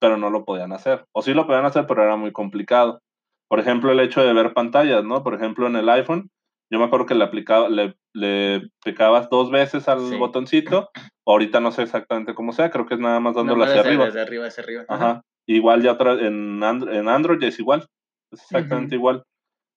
[0.00, 1.04] pero no lo podían hacer.
[1.12, 3.00] O sí lo podían hacer, pero era muy complicado.
[3.48, 5.22] Por ejemplo, el hecho de ver pantallas, ¿no?
[5.22, 6.30] Por ejemplo, en el iPhone,
[6.70, 10.16] yo me acuerdo que le aplicaba, le, le picabas dos veces al Sí.
[10.16, 10.90] botoncito.
[11.26, 14.04] Ahorita no sé exactamente cómo sea, creo que es nada más dándole hacia desde- arriba.
[14.06, 14.84] Desde arriba hacia arriba.
[14.88, 15.22] Ajá.
[15.48, 17.86] Igual ya otra, en, And- en Android es igual.
[18.32, 19.22] Es exactamente igual.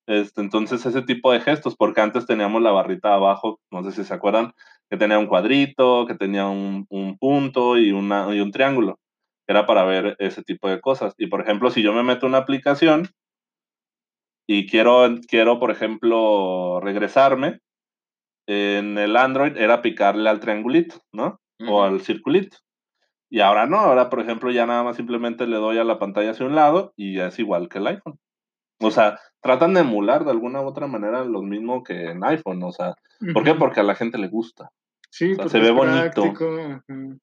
[0.08, 4.04] Este, entonces, ese tipo de gestos, porque antes teníamos la barrita abajo, no sé si
[4.04, 4.54] se acuerdan,
[4.90, 9.00] que tenía un cuadrito, que tenía un, un punto y, una, y un triángulo.
[9.48, 11.14] Era para ver ese tipo de cosas.
[11.18, 13.10] Y por ejemplo, si yo me meto una aplicación
[14.48, 17.60] y quiero, quiero por ejemplo, regresarme,
[18.48, 21.40] en el Android era picarle al triangulito, ¿no?
[21.60, 21.72] Ujú.
[21.72, 22.58] o al circulito.
[23.30, 26.32] Y ahora no, ahora por ejemplo ya nada más simplemente le doy a la pantalla
[26.32, 28.18] hacia un lado y ya es igual que el iPhone.
[28.82, 32.64] O sea, tratan de emular de alguna u otra manera lo mismo que en iPhone,
[32.64, 32.96] o sea,
[33.34, 33.54] ¿por qué?
[33.54, 34.72] Porque a la gente le gusta.
[35.12, 36.22] Sí, O sea, porque se ve bonito.
[36.22, 37.20] práctico, ujú.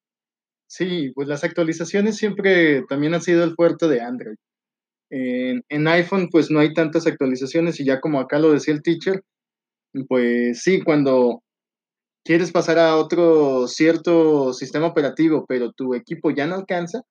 [0.69, 4.35] Sí, pues las actualizaciones siempre también han sido el fuerte de Android.
[5.09, 8.81] En, en iPhone pues no hay tantas actualizaciones y ya como acá lo decía el
[8.81, 9.23] teacher,
[10.09, 11.41] pues sí, cuando
[12.25, 17.03] quieres pasar a otro cierto sistema operativo, pero tu equipo ya no alcanza,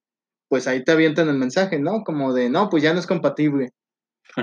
[0.48, 2.02] pues ahí te avientan el mensaje, ¿no?
[2.04, 3.70] Como de, no, pues ya no es compatible.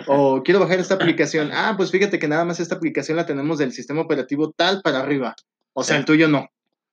[0.08, 0.96] O quiero bajar esta
[1.30, 1.52] aplicación.
[1.54, 5.00] Ah, pues fíjate que nada más esta aplicación la tenemos del sistema operativo tal para
[5.00, 5.36] arriba.
[5.74, 6.48] O sea, el tuyo no.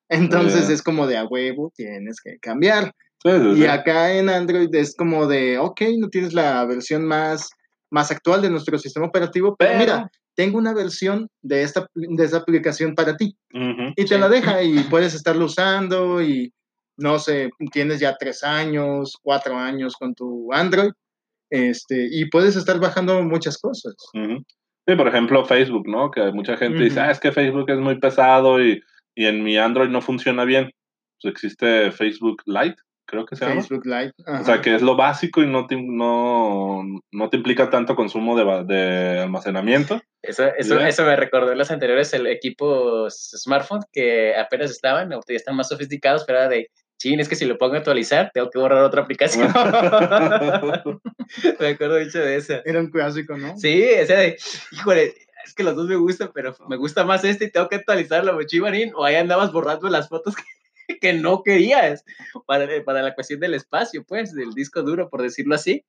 [0.09, 0.73] Entonces Eh.
[0.73, 2.93] es como de a huevo, tienes que cambiar.
[3.23, 3.61] Sí, sí, sí.
[3.63, 7.51] Y acá en Android es como de, ok, no tienes la versión más,
[7.91, 12.25] más actual de nuestro sistema operativo, pero, Pero- mira, tengo una versión de esta, de
[12.25, 13.37] esa aplicación para ti.
[13.97, 16.53] Y te la deja y puedes estarlo usando y,
[16.97, 20.93] no sé, tienes ya tres años, cuatro años con tu Android,
[21.51, 23.95] este, y puedes estar bajando muchas cosas.
[24.15, 24.43] Ujú.
[24.87, 26.11] Sí, por ejemplo, Facebook, ¿no?
[26.11, 28.83] Que mucha gente dice, ah, es que Facebook es muy pesado y,
[29.15, 30.71] y en mi Android no funciona bien.
[31.23, 32.77] Pues existe Facebook Lite,
[33.07, 33.61] creo que se llama.
[33.61, 34.13] Facebook Live.
[34.27, 38.37] O sea, que es lo básico y no te, no, no te implica tanto consumo
[38.37, 40.01] de, ba- de almacenamiento.
[40.23, 45.19] Eso, eso, eso me recordó en los anteriores el equipos smartphone que apenas estaban, ya
[45.29, 46.69] están más sofisticados, pero era de,
[47.01, 49.49] chin, es que si lo pongo a actualizar, tengo que borrar otra aplicación.
[51.59, 52.55] me acuerdo mucho de eso.
[52.65, 53.57] Era un clásico, ¿no?
[53.57, 54.37] Sí, o sea, de,
[54.71, 57.77] híjole, es que los dos me gustan, pero me gusta más este y tengo que
[57.77, 60.43] actualizarlo, me chivarín, o ahí andabas borrando las fotos que,
[61.01, 62.05] que no querías
[62.47, 65.85] para, para la cuestión del espacio, pues, del disco duro, por decirlo así.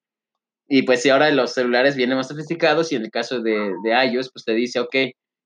[0.69, 4.05] Y pues si ahora los celulares vienen más sofisticados y en el caso de, de
[4.05, 4.95] iOS, pues te dice, ok,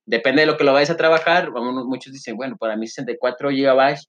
[0.06, 4.08] depende de lo que lo vayas a trabajar, muchos dicen, bueno, para mí 64 gigabytes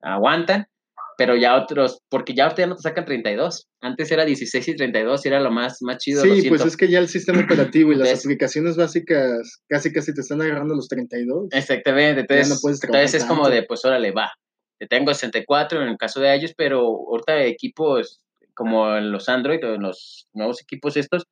[0.00, 0.68] aguantan,
[1.16, 4.76] pero ya otros, porque ya ahorita ya no te sacan 32, antes era 16 y
[4.76, 6.22] 32 y era lo más, más chido.
[6.22, 10.20] Sí, pues es que ya el sistema operativo y las aplicaciones básicas casi casi te
[10.20, 11.48] están agarrando los 32.
[11.52, 14.32] Exactamente, entonces, no entonces es como de, pues órale, va.
[14.78, 18.20] Te tengo 64 en el caso de ellos, pero ahorita equipos
[18.56, 21.24] como en los Android o en los nuevos equipos estos,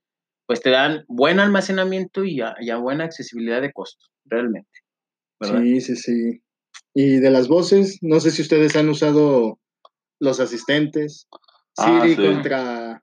[0.47, 4.71] pues te dan buen almacenamiento y a, y a buena accesibilidad de costo, realmente.
[5.41, 5.63] ¿verdad?
[5.63, 6.43] Sí, sí, sí.
[6.95, 9.59] Y de las voces, no sé si ustedes han usado
[10.25, 11.29] los asistentes.
[11.79, 12.23] Ah, Siri sí.
[12.27, 13.03] contra.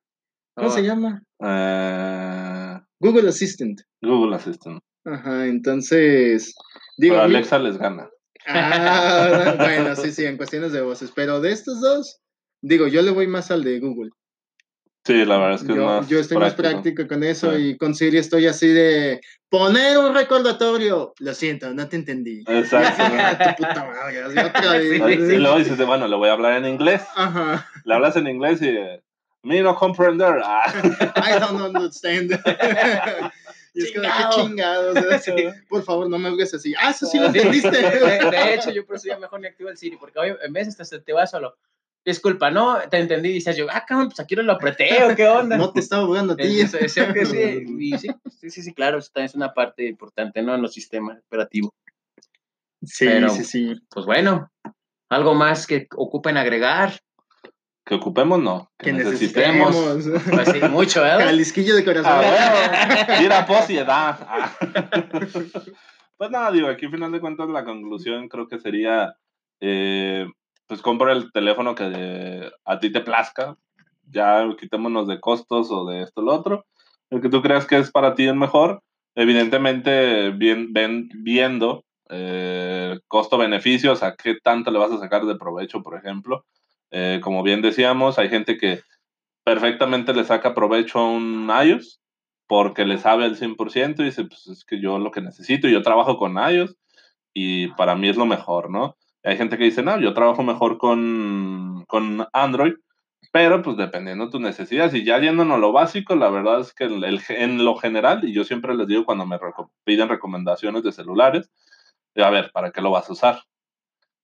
[0.55, 1.23] ¿Cómo se llama?
[1.39, 3.81] Eh, Google Assistant.
[4.01, 4.81] Google Assistant.
[5.05, 6.53] Ajá, entonces.
[6.97, 8.09] Digo, Pero Alexa les gana.
[8.47, 11.11] Ah, bueno, sí, sí, en cuestiones de voces.
[11.15, 12.19] Pero de estos dos,
[12.61, 14.11] digo, yo le voy más al de Google.
[15.03, 16.81] Sí, la verdad es que yo, es más yo estoy más práctico.
[16.95, 17.69] práctico con eso Sí.
[17.69, 21.13] y con Siri estoy así de poner un recordatorio.
[21.19, 22.43] Lo siento, no te entendí.
[22.47, 23.01] Exacto.
[23.19, 25.01] Ah, tu puta madre, otra vez.
[25.27, 25.33] Sí.
[25.33, 27.01] Y luego dices, bueno, le voy a hablar en inglés.
[27.15, 27.67] Ajá.
[27.83, 28.77] Le hablas en inglés y
[29.43, 30.35] me no comprender.
[30.45, 30.71] Ah.
[31.15, 32.31] I don't understand.
[33.73, 34.35] y es como, qué Chingado.
[34.47, 34.97] chingados.
[34.97, 35.33] o sea, Sí.
[35.67, 36.73] Por favor, no me hables así.
[36.79, 37.71] Ah, eso sí lo entendiste.
[37.71, 40.53] De, de hecho, yo por eso ya mejor ni activo el Siri, porque hoy en
[40.53, 41.55] vez hasta se te va solo.
[42.03, 45.27] Disculpa, no, te entendí, dices yo, ah, cabrón, pues aquí no lo apreté, o qué
[45.27, 45.55] onda.
[45.57, 46.61] No te estaba jugando a ti.
[46.61, 47.37] Es- es- es que sí,
[47.79, 48.07] y sí,
[48.39, 50.55] sí, sí, sí, claro, esta es una parte importante, ¿no?
[50.55, 51.71] En los sistemas operativos.
[52.83, 53.75] Sí, Pero- sí, sí.
[53.91, 54.51] Pues bueno,
[55.09, 56.99] algo más que ocupen agregar.
[57.85, 58.71] Que ocupemos, no.
[58.79, 59.75] Que, Que necesitemos.
[59.95, 60.23] necesitemos.
[60.45, 61.25] Pues sí, mucho, ¿verdad?
[61.25, 62.11] Jalisquillo de corazón.
[62.13, 63.23] Ah, huevo.
[63.23, 64.17] Ir a pos y edad.
[64.27, 64.57] Ah.
[66.17, 69.15] Pues nada, digo, aquí al final de cuentas la conclusión creo que sería,
[69.59, 70.27] eh,
[70.71, 73.57] pues compra el teléfono que a ti te plazca,
[74.09, 76.65] ya quitémonos de costos o de esto o lo otro,
[77.09, 78.81] el que tú creas que es para ti el mejor,
[79.13, 85.35] evidentemente bien, ven, viendo eh, costo-beneficio, o sea, qué tanto le vas a sacar de
[85.35, 86.45] provecho, por ejemplo.
[86.89, 88.79] Eh, como bien decíamos, hay gente que
[89.43, 91.99] perfectamente le saca provecho a un iOS
[92.47, 95.81] porque le sabe al 100% y dice, pues es que yo lo que necesito, yo
[95.81, 96.77] trabajo con iOS
[97.33, 98.95] y para mí es lo mejor, ¿no?
[99.23, 102.73] Hay gente que dice, no, yo trabajo mejor con, con Android,
[103.31, 106.73] pero pues dependiendo de tus necesidades y ya yéndonos a lo básico, la verdad es
[106.73, 109.39] que el- el- en lo general, y yo siempre les digo cuando me
[109.85, 111.51] piden recomendaciones de celulares,
[112.15, 113.41] a ver, ¿para qué lo vas a usar?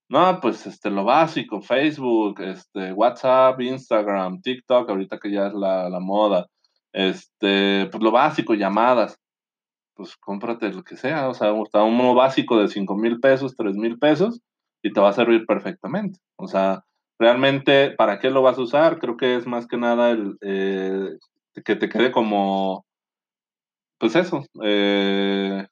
[0.09, 5.89] No, pues este, lo básico, Facebook, este, WhatsApp, Instagram, TikTok, ahorita que ya es la,
[5.89, 6.47] la moda,
[6.93, 9.19] este, pues lo básico, llamadas,
[9.95, 13.75] pues cómprate lo que sea, o sea, hasta uno básico de 5 mil pesos, 3
[13.75, 14.41] mil pesos,
[14.87, 16.19] y te va a servir perfectamente.
[16.37, 16.83] O sea,
[17.19, 18.99] realmente, ¿para qué lo vas a usar?
[18.99, 21.17] Creo que es más que nada el, eh,
[21.65, 22.85] que te quede como,
[23.99, 25.65] pues eso, eh,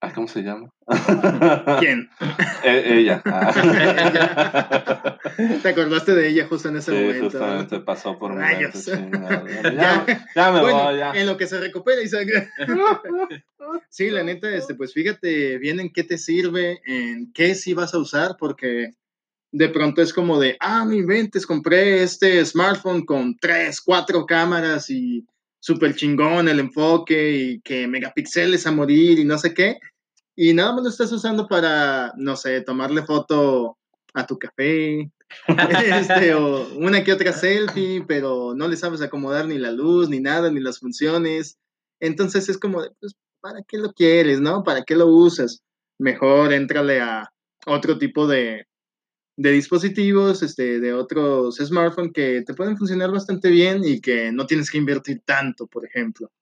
[0.00, 0.70] ay, ¿cómo se llama?
[1.80, 2.08] ¿Quién?
[2.64, 3.22] E- ella.
[5.62, 7.24] Te acordaste de ella justo en ese Sí, momento.
[7.30, 8.84] justamente pasó por Rayos.
[8.84, 9.46] chingado.
[9.62, 10.26] Ya, Ya.
[10.34, 11.12] ya me Bueno, voy, ya.
[11.12, 12.28] en lo que se recupera, Isaac.
[13.88, 17.94] Sí, la neta, este, pues fíjate bien en qué te sirve, en qué sí vas
[17.94, 18.90] a usar, porque
[19.52, 24.90] de pronto es como de, ah, no inventes, compré este smartphone con tres, cuatro cámaras
[24.90, 25.24] y
[25.68, 29.78] súper chingón el enfoque y que megapíxeles a morir y no sé qué,
[30.34, 33.76] y nada más lo estás usando para, no sé, tomarle foto
[34.14, 35.12] a tu café,
[35.46, 40.20] este, o una que otra selfie, pero no le sabes acomodar ni la luz, ni
[40.20, 41.58] nada, ni las funciones.
[42.00, 44.64] Entonces es como, pues, ¿para qué lo quieres, no?
[44.64, 45.60] ¿Para qué lo usas?
[45.98, 47.30] Mejor éntrale a
[47.66, 48.64] otro tipo de,
[49.38, 54.46] de dispositivos, este, de otros smartphones que te pueden funcionar bastante bien y que no
[54.46, 56.32] tienes que invertir tanto, por ejemplo.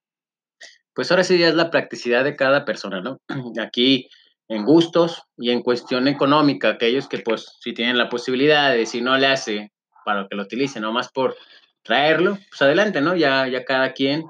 [0.95, 3.21] Pues ahora sí ya es la practicidad de cada persona, ¿no?
[3.63, 4.09] Aquí
[4.49, 9.03] en gustos y en cuestión económica, aquellos que pues si tienen la posibilidad de si
[9.03, 9.73] no le hace
[10.07, 11.37] para que lo utilice, nomás por
[11.83, 13.15] traerlo, pues adelante, ¿no?
[13.15, 14.25] Ya, ya cada quien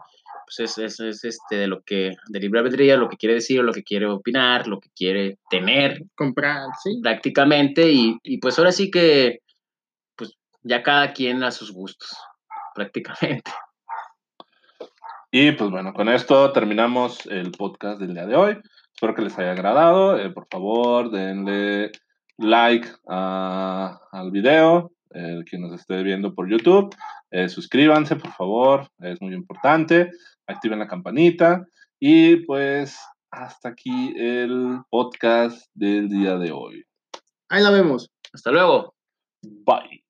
[0.47, 3.63] pues es, es, es, este de lo que, de libre albedrío, lo que quiere decir,
[3.63, 7.01] lo que quiere opinar, lo que quiere tener Comprar, sí.
[7.03, 9.41] prácticamente y, y pues ahora sí que
[10.17, 10.33] pues
[10.63, 12.17] ya cada quien a sus gustos,
[12.75, 13.51] prácticamente.
[15.31, 18.59] Y pues bueno, con esto terminamos el podcast del día de hoy.
[18.95, 20.19] Espero que les haya agradado.
[20.19, 21.91] Eh, por favor, denle
[22.39, 26.95] like a- al video, el que nos esté viendo por YouTube.
[27.31, 30.11] Eh, suscríbanse, por favor, es muy importante.
[30.47, 31.67] Activen la campanita.
[32.01, 32.99] Y pues
[33.31, 36.85] hasta aquí el podcast del día de hoy.
[37.49, 38.11] Ahí la vemos.
[38.33, 38.95] Hasta luego.
[39.43, 40.06] Bye.